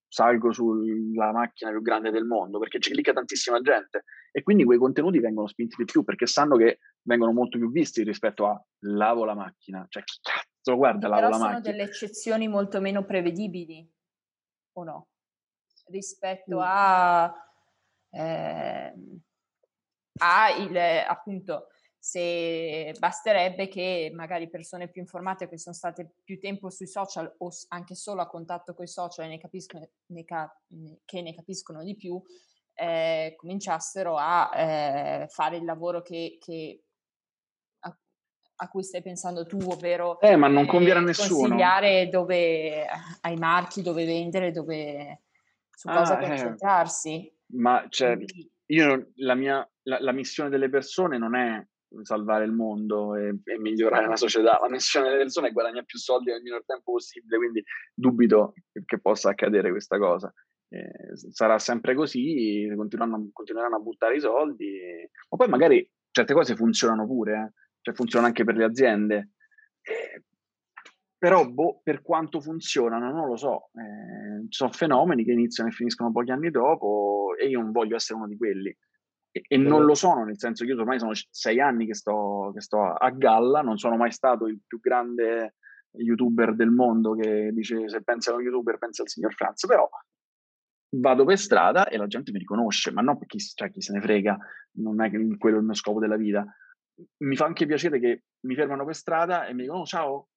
[0.07, 4.77] salgo sulla macchina più grande del mondo, perché ci clicca tantissima gente e quindi quei
[4.77, 9.25] contenuti vengono spinti di più perché sanno che vengono molto più visti rispetto a lavo
[9.25, 11.49] la macchina, cioè chi cazzo guarda lavo la macchina.
[11.49, 13.91] sono delle eccezioni molto meno prevedibili,
[14.73, 15.07] o no?
[15.87, 16.61] Rispetto mm.
[16.63, 17.33] a,
[18.11, 18.93] eh,
[20.19, 20.77] a il,
[21.07, 21.69] appunto
[22.05, 27.49] se basterebbe che magari persone più informate che sono state più tempo sui social o
[27.69, 30.53] anche solo a contatto con i social e ne capiscono, ne ca-
[31.05, 32.21] che ne capiscono di più,
[32.73, 36.83] eh, cominciassero a eh, fare il lavoro che, che
[37.85, 37.97] a,
[38.55, 41.47] a, cui stai pensando tu, ovvero eh, ma non conviene a nessuno.
[41.47, 42.85] consigliare dove,
[43.21, 45.21] ai marchi dove vendere, dove,
[45.69, 46.27] su cosa ah, eh.
[46.27, 47.33] concentrarsi.
[47.53, 48.17] Ma cioè,
[48.65, 51.65] io la mia la, la missione delle persone non è
[52.01, 54.59] salvare il mondo e, e, migliorare la società.
[54.61, 57.63] La missione delle persone è guadagnare più soldi nel minor tempo possibile, quindi
[57.93, 58.53] dubito
[58.85, 60.33] che possa accadere questa cosa.
[60.69, 66.55] Eh, sarà sempre così, continueranno, continueranno, a buttare i soldi, ma poi magari certe cose
[66.55, 67.51] funzionano pure, eh?
[67.81, 69.29] cioè funzionano anche per le aziende.
[69.81, 70.23] Eh,
[71.15, 76.11] però boh, per quanto funzionano non lo so, eh, sono fenomeni che iniziano e finiscono
[76.11, 78.75] pochi anni dopo e io non voglio essere uno di quelli
[79.33, 82.61] e, non lo sono, nel senso che io ormai sono sei anni che sto, che
[82.61, 85.55] sto a, galla, non sono mai stato il più grande
[85.93, 89.89] youtuber del mondo che dice se pensa a un youtuber pensa al signor Franz, però
[90.95, 94.01] vado per strada e la gente mi riconosce, ma non perché cioè, chi se ne
[94.01, 94.37] frega,
[94.73, 96.45] non è quello il mio scopo della vita.
[97.23, 100.27] Mi fa anche piacere che mi fermano per strada e mi dicono oh, ciao,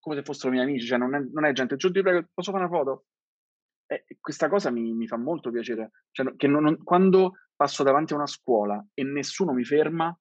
[0.00, 2.50] come se fossero miei amici, cioè non è, non è gente, giù ti prego, posso
[2.50, 3.04] fare una foto?
[3.86, 5.90] eh, questa cosa mi, mi, fa molto piacere.
[6.10, 10.16] Cioè, che non, non, quando passo davanti a una scuola e nessuno mi ferma,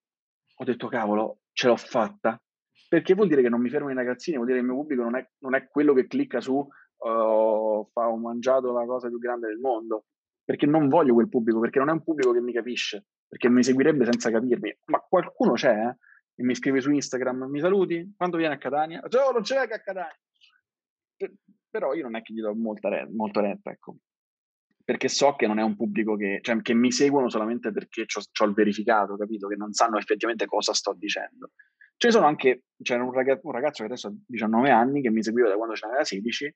[0.55, 2.39] ho detto cavolo, ce l'ho fatta.
[2.88, 5.03] Perché vuol dire che non mi fermo i ragazzini, vuol dire che il mio pubblico
[5.03, 9.17] non è, non è quello che clicca su uh, fa, ho mangiato la cosa più
[9.17, 10.05] grande del mondo.
[10.43, 13.63] Perché non voglio quel pubblico, perché non è un pubblico che mi capisce, perché mi
[13.63, 14.77] seguirebbe senza capirmi.
[14.86, 15.97] Ma qualcuno c'è, eh?
[16.36, 18.13] E mi scrive su Instagram, mi saluti?
[18.15, 19.01] Quando vieni a Catania?
[19.01, 20.15] Oh, non c'è che a Catania!
[21.69, 23.95] Però io non è che gli do molta re- molto retta, ecco
[24.84, 28.45] perché so che non è un pubblico che, cioè, che mi seguono solamente perché ho
[28.45, 29.47] il verificato, capito?
[29.47, 31.51] Che non sanno effettivamente cosa sto dicendo.
[31.95, 35.09] Ce ne sono anche, c'era un ragazzo, un ragazzo che adesso ha 19 anni, che
[35.09, 36.55] mi seguiva da quando ce n'aveva 16,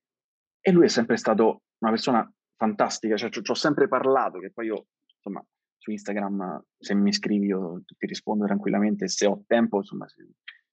[0.59, 4.65] e lui è sempre stato una persona fantastica, cioè ci ho sempre parlato, che poi
[4.65, 5.45] io, insomma,
[5.77, 10.21] su Instagram, se mi scrivi io ti rispondo tranquillamente, se ho tempo, insomma, si,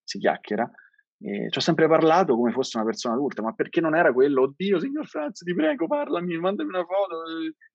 [0.03, 0.69] si chiacchiera.
[1.19, 4.43] E ci ho sempre parlato come fosse una persona adulta, ma perché non era quello,
[4.43, 7.23] oddio, signor Franz, ti prego, parlami, mandami una foto,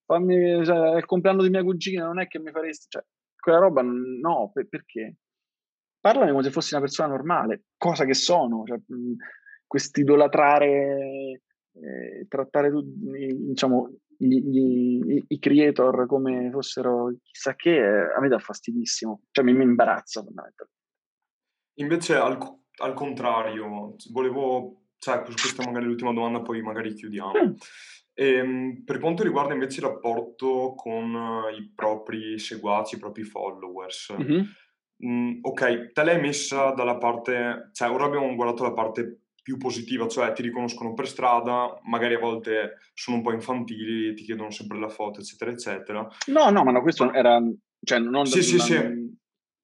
[0.04, 3.04] fammi, cioè, il compleanno di mia cugina, non è che mi faresti, cioè,
[3.38, 5.16] quella roba, no, per, perché?
[5.98, 8.78] Parlami come se fossi una persona normale, cosa che sono, cioè,
[9.66, 18.38] questo idolatrare, eh, trattare diciamo, i creator come fossero chissà che, eh, a me dà
[18.38, 20.78] fastidissimo, cioè mi, mi imbarazza fondamentalmente.
[21.74, 22.36] Invece al,
[22.80, 27.32] al contrario, volevo, cioè, questa magari è l'ultima domanda, poi magari chiudiamo.
[27.32, 27.52] Mm.
[28.14, 31.16] E, ehm, per quanto riguarda invece il rapporto con
[31.58, 34.42] i propri seguaci, i propri followers, mm-hmm.
[34.96, 40.06] mh, ok, te l'hai messa dalla parte, cioè ora abbiamo guardato la parte più positiva,
[40.06, 44.78] cioè ti riconoscono per strada, magari a volte sono un po' infantili, ti chiedono sempre
[44.78, 46.06] la foto, eccetera, eccetera.
[46.26, 47.40] No, no, ma no, questo era,
[47.82, 48.26] cioè non...
[48.26, 49.18] Sì, sì, sì.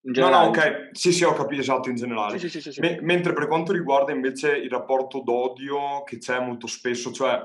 [0.06, 2.38] No, no, ok, sì, sì, ho capito, esatto, in generale.
[2.38, 6.68] Sì, sì, sì, M- mentre per quanto riguarda invece il rapporto d'odio che c'è molto
[6.68, 7.42] spesso, cioè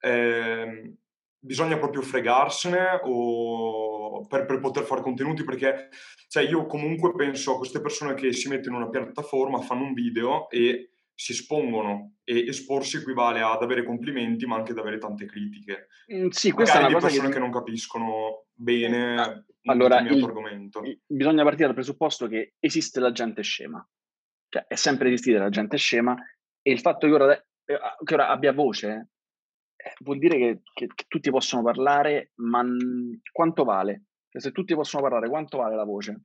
[0.00, 0.94] eh,
[1.38, 5.88] bisogna proprio fregarsene o per, per, poter fare contenuti, perché
[6.28, 9.92] cioè, io comunque penso a queste persone che si mettono in una piattaforma, fanno un
[9.92, 15.26] video e si espongono e esporsi equivale ad avere complimenti ma anche ad avere tante
[15.26, 15.88] critiche.
[16.12, 17.34] Mm, sì, questa Magari è una cosa persone che...
[17.34, 20.82] che non capiscono bene ah, allora, il, argomento.
[20.82, 23.86] Il, bisogna partire dal presupposto che esiste la gente scema.
[24.48, 26.16] Cioè, è sempre esistita la gente scema
[26.62, 27.44] e il fatto che ora, eh,
[28.02, 29.10] che ora abbia voce
[29.76, 34.04] eh, vuol dire che, che, che, tutti possono parlare, ma n- quanto vale?
[34.28, 36.20] Cioè, se tutti possono parlare, quanto vale la voce?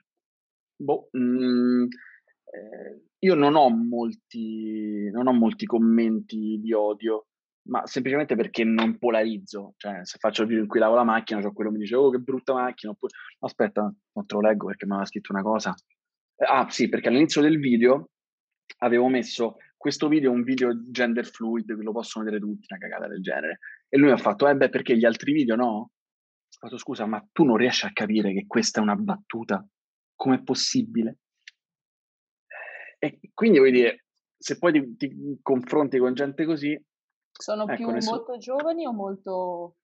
[0.75, 7.27] Boh, mh, mm, eh, io non ho, molti, non ho molti commenti di odio,
[7.69, 9.73] ma semplicemente perché non polarizzo.
[9.77, 11.95] Cioè, se faccio il video in cui lavo la macchina, c'è quello che mi dice,
[11.95, 15.41] oh che brutta macchina, oppure, aspetta, non te lo leggo perché mi aveva scritto una
[15.41, 15.73] cosa.
[16.35, 18.09] Eh, ah, sì, perché all'inizio del video
[18.79, 23.05] avevo messo questo video è un video gender fluid, lo possono vedere tutti, una cagata
[23.09, 23.59] del genere.
[23.89, 25.67] E lui mi ha fatto, eh beh, perché gli altri video no?
[25.67, 25.89] Ho
[26.57, 29.61] fatto, scusa, ma tu non riesci a capire che questa è una battuta?
[30.15, 31.17] Com'è possibile?
[32.97, 34.05] E quindi vuoi dire,
[34.37, 36.81] se poi ti, ti confronti con gente così...
[37.37, 38.15] Sono ecco, più nessun...
[38.15, 39.77] molto giovani o molto...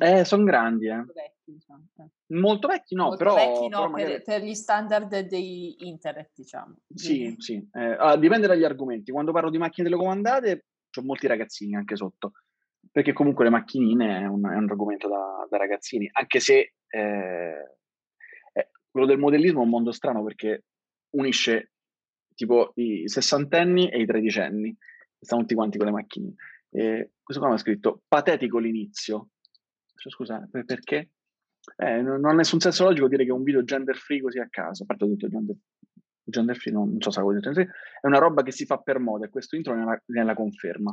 [0.00, 0.96] eh, sono grandi, eh.
[0.96, 1.88] Molto vecchi, diciamo.
[1.98, 2.34] Eh.
[2.34, 3.34] Molto vecchi no, molto però...
[3.34, 4.12] Vecchi no, però magari...
[4.12, 6.76] per, per, gli standard di internet, diciamo.
[6.94, 7.40] Sì, Quindi.
[7.40, 7.68] sì.
[7.72, 9.12] Eh, allora, dipende dagli argomenti.
[9.12, 10.66] Quando parlo di macchine telecomandate,
[10.98, 12.32] ho molti ragazzini anche sotto,
[12.90, 17.78] perché comunque le macchinine è un, è un argomento da, da, ragazzini, anche se eh,
[18.52, 20.64] eh, quello del modellismo è un mondo strano perché
[21.10, 21.72] unisce
[22.34, 24.76] tipo i sessantenni e i tredicenni,
[25.18, 26.34] stanno tutti quanti con le macchine.
[26.76, 29.30] E questo qua mi ha scritto patetico l'inizio.
[29.94, 31.10] Scusa, perché?
[31.76, 34.82] Eh, non ha nessun senso logico dire che un video gender free così a caso,
[34.82, 35.56] a parte tutto gender,
[36.22, 38.98] gender free, non, non so se avevo detto, è una roba che si fa per
[38.98, 40.92] moda e questo intro nella, nella conferma.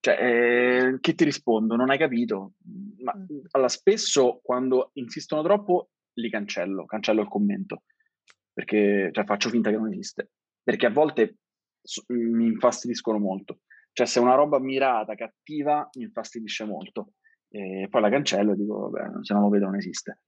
[0.00, 1.76] Cioè, eh, che ti rispondo?
[1.76, 2.54] Non hai capito?
[2.98, 3.38] Ma mm.
[3.50, 7.82] allora, spesso quando insistono troppo li cancello, cancello il commento
[8.58, 10.30] perché cioè, faccio finta che non esiste,
[10.64, 11.36] perché a volte
[12.08, 13.60] mi infastidiscono molto.
[13.98, 17.14] Cioè, se è una roba mirata, cattiva, mi infastidisce molto.
[17.48, 20.20] E poi la cancello e dico, vabbè, se non lo vedo non esiste.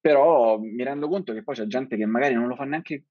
[0.00, 3.04] Però mi rendo conto che poi c'è gente che magari non lo fa neanche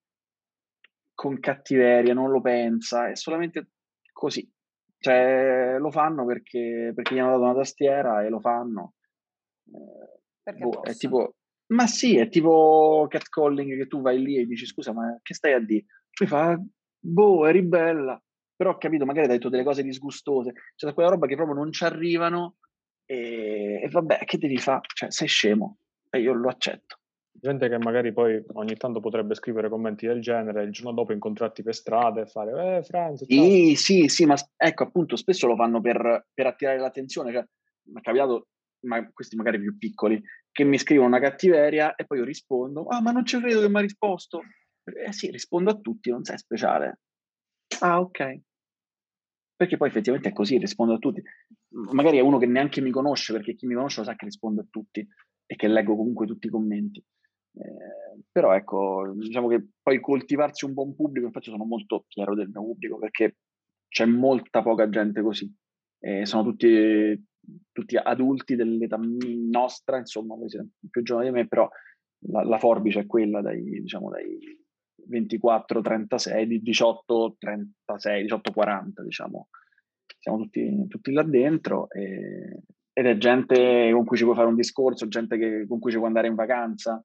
[1.13, 3.73] con cattiveria, non lo pensa, è solamente
[4.11, 4.51] così.
[4.97, 8.95] Cioè, lo fanno perché, perché gli hanno dato una tastiera e lo fanno.
[10.45, 11.35] Eh, boh, è tipo,
[11.73, 15.53] ma sì, è tipo catcalling che tu vai lì e dici scusa, ma che stai
[15.53, 15.85] a dire?
[16.11, 16.59] Poi fa,
[16.97, 18.19] boh, eri bella,
[18.55, 21.71] però ho capito, magari hai detto delle cose disgustose, cioè quella roba che proprio non
[21.71, 22.57] ci arrivano
[23.05, 24.81] e, e vabbè, che devi fare?
[24.93, 25.77] Cioè, sei scemo
[26.09, 26.99] e io lo accetto.
[27.37, 31.63] Gente che magari poi ogni tanto potrebbe scrivere commenti del genere, il giorno dopo incontrarti
[31.63, 33.25] per strada e fare, eh, Franz.
[33.25, 37.45] Sì, sì, sì, ma ecco, appunto, spesso lo fanno per, per attirare l'attenzione, cioè
[37.87, 38.47] mi è capitato,
[38.85, 43.01] ma questi magari più piccoli, che mi scrivono una cattiveria e poi io rispondo, ah
[43.01, 44.41] ma non ci credo che mi ha risposto.
[44.85, 46.99] Eh sì, rispondo a tutti, non sei speciale.
[47.81, 48.39] Ah ok.
[49.55, 51.21] Perché poi effettivamente è così, rispondo a tutti.
[51.93, 54.61] Magari è uno che neanche mi conosce, perché chi mi conosce lo sa che rispondo
[54.61, 55.07] a tutti
[55.45, 57.03] e che leggo comunque tutti i commenti.
[57.57, 62.49] Eh, però ecco, diciamo che poi coltivarsi un buon pubblico, infatti sono molto fiero del
[62.49, 63.37] mio pubblico perché
[63.87, 65.49] c'è molta poca gente così.
[65.99, 67.25] Eh, sono tutti,
[67.71, 71.69] tutti, adulti dell'età nostra, insomma, voi siete più giovani di me, però
[72.27, 74.37] la, la forbice è quella dai, diciamo, dai
[75.07, 79.47] 24, 36, 18, 36, 18, 40, diciamo.
[80.19, 84.55] Siamo tutti, tutti là dentro e, ed è gente con cui ci puoi fare un
[84.55, 87.03] discorso, gente che, con cui ci puoi andare in vacanza,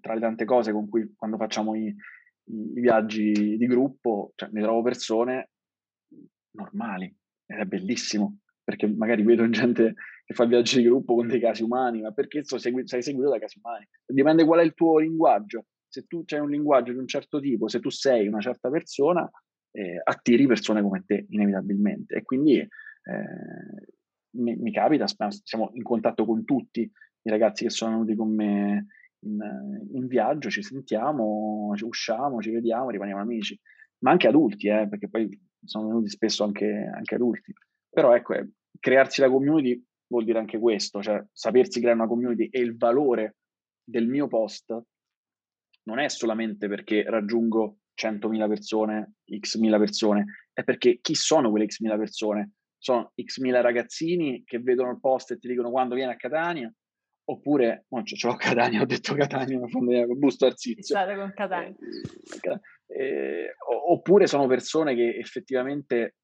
[0.00, 4.48] tra le tante cose con cui quando facciamo i, i, i viaggi di gruppo, cioè,
[4.52, 5.50] mi trovo persone
[6.52, 7.14] normali
[7.46, 8.38] ed è bellissimo
[8.70, 9.94] perché magari vedo gente
[10.24, 13.58] che fa viaggi di gruppo con dei casi umani, ma perché sei seguito da casi
[13.60, 13.86] umani?
[14.06, 15.64] Dipende qual è il tuo linguaggio.
[15.90, 19.28] Se tu hai un linguaggio di un certo tipo, se tu sei una certa persona,
[19.72, 22.14] eh, attiri persone come te inevitabilmente.
[22.14, 22.68] E quindi eh,
[24.36, 25.06] mi, mi, capita,
[25.42, 28.86] siamo in contatto con tutti i ragazzi che sono venuti con me
[29.24, 33.58] in, in viaggio, ci sentiamo, ci usciamo, ci vediamo, rimaniamo amici.
[33.98, 35.28] Ma anche adulti, eh, perché poi
[35.64, 37.52] sono venuti spesso anche, anche adulti.
[37.88, 42.48] Però ecco, eh, crearsi la community vuol dire anche questo, cioè sapersi creare una community
[42.50, 43.36] e il valore
[43.84, 44.74] del mio post
[45.90, 51.66] non è solamente perché raggiungo 100.000 persone, x mila persone, è perché chi sono quelle
[51.66, 52.52] x mila persone?
[52.78, 56.72] Sono x mila ragazzini che vedono il post e ti dicono quando vieni a Catania,
[57.24, 59.58] oppure, no, ce l'ho Catania, ho detto Catania,
[60.16, 60.94] busto Arsizio.
[60.96, 61.74] State con Catania.
[61.74, 63.54] Eh, eh,
[63.88, 66.14] oppure sono persone che effettivamente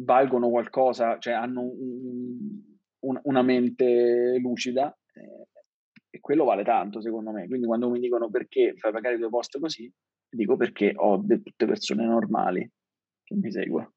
[0.00, 2.60] valgono qualcosa, cioè hanno un,
[3.00, 5.27] un, una mente lucida eh,
[6.28, 7.46] quello vale tanto secondo me.
[7.46, 9.90] Quindi quando mi dicono perché fai pagare due post così,
[10.28, 12.70] dico perché ho de- tutte persone normali
[13.24, 13.94] che mi seguono.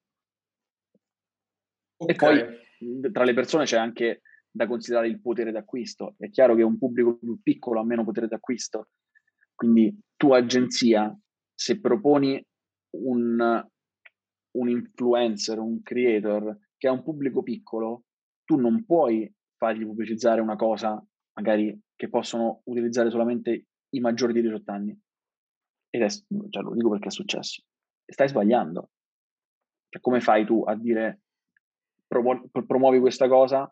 [1.98, 2.10] Okay.
[2.10, 6.16] E poi tra le persone c'è anche da considerare il potere d'acquisto.
[6.18, 8.88] È chiaro che un pubblico più piccolo ha meno potere d'acquisto.
[9.54, 11.14] Quindi tu agenzia,
[11.54, 12.42] se proponi
[12.92, 13.68] un,
[14.52, 18.04] un influencer, un creator che ha un pubblico piccolo,
[18.46, 24.42] tu non puoi fargli pubblicizzare una cosa magari che possono utilizzare solamente i maggiori di
[24.42, 25.00] 18 anni.
[25.88, 27.62] Ed è, cioè, lo dico perché è successo.
[28.04, 28.90] Stai sbagliando.
[29.88, 31.22] Cioè, come fai tu a dire
[32.08, 33.72] promu- promuovi questa cosa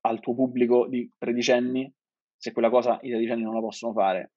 [0.00, 1.94] al tuo pubblico di tredicenni
[2.36, 4.32] se quella cosa i tredicenni non la possono fare?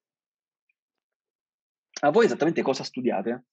[2.04, 3.46] Ma voi esattamente cosa studiate?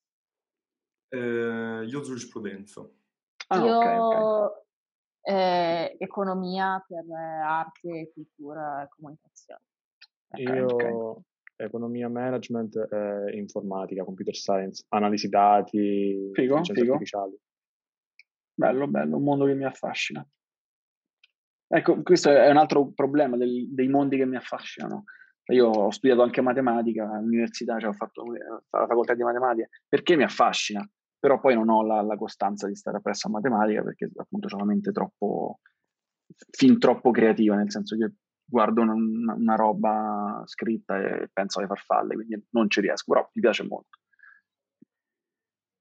[1.08, 2.86] Eh, io giurisprudenza.
[3.46, 4.62] Ah, io okay, okay.
[5.22, 9.60] Eh, economia per arte, cultura e comunicazione.
[10.30, 11.22] Okay, io
[11.56, 16.92] economia management e informatica, computer science, analisi dati, figo, figo.
[16.92, 17.38] artificiali.
[18.54, 20.26] Bello, bello, un mondo che mi affascina.
[21.72, 25.04] Ecco, questo è un altro problema del, dei mondi che mi affascinano.
[25.52, 30.22] Io ho studiato anche matematica all'università, cioè ho fatto la facoltà di matematica, perché mi
[30.22, 30.88] affascina
[31.20, 34.58] però poi non ho la, la costanza di stare appresso a matematica perché appunto ho
[34.58, 35.60] la mente troppo,
[36.50, 42.14] fin troppo creativa, nel senso che guardo una, una roba scritta e penso alle farfalle,
[42.14, 43.98] quindi non ci riesco, però mi piace molto.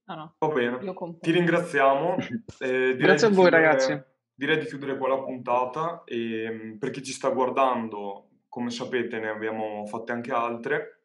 [0.10, 0.36] No, no.
[0.40, 0.80] Va bene,
[1.20, 2.18] ti ringraziamo.
[2.60, 4.04] Eh, Grazie a voi chiudere, ragazzi.
[4.34, 9.20] Direi di chiudere qua la puntata e mm, per chi ci sta guardando, come sapete
[9.20, 11.04] ne abbiamo fatte anche altre,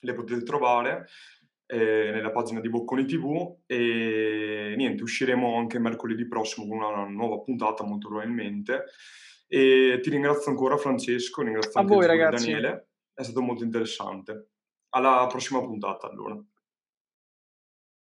[0.00, 1.06] le potete trovare
[1.74, 7.40] eh, nella pagina di Bocconi TV e niente, usciremo anche mercoledì prossimo con una nuova
[7.40, 8.84] puntata molto probabilmente
[9.48, 12.06] e ti ringrazio ancora Francesco, ringrazio a anche voi.
[12.06, 14.50] Daniele, è stato molto interessante.
[14.90, 16.40] Alla prossima puntata allora.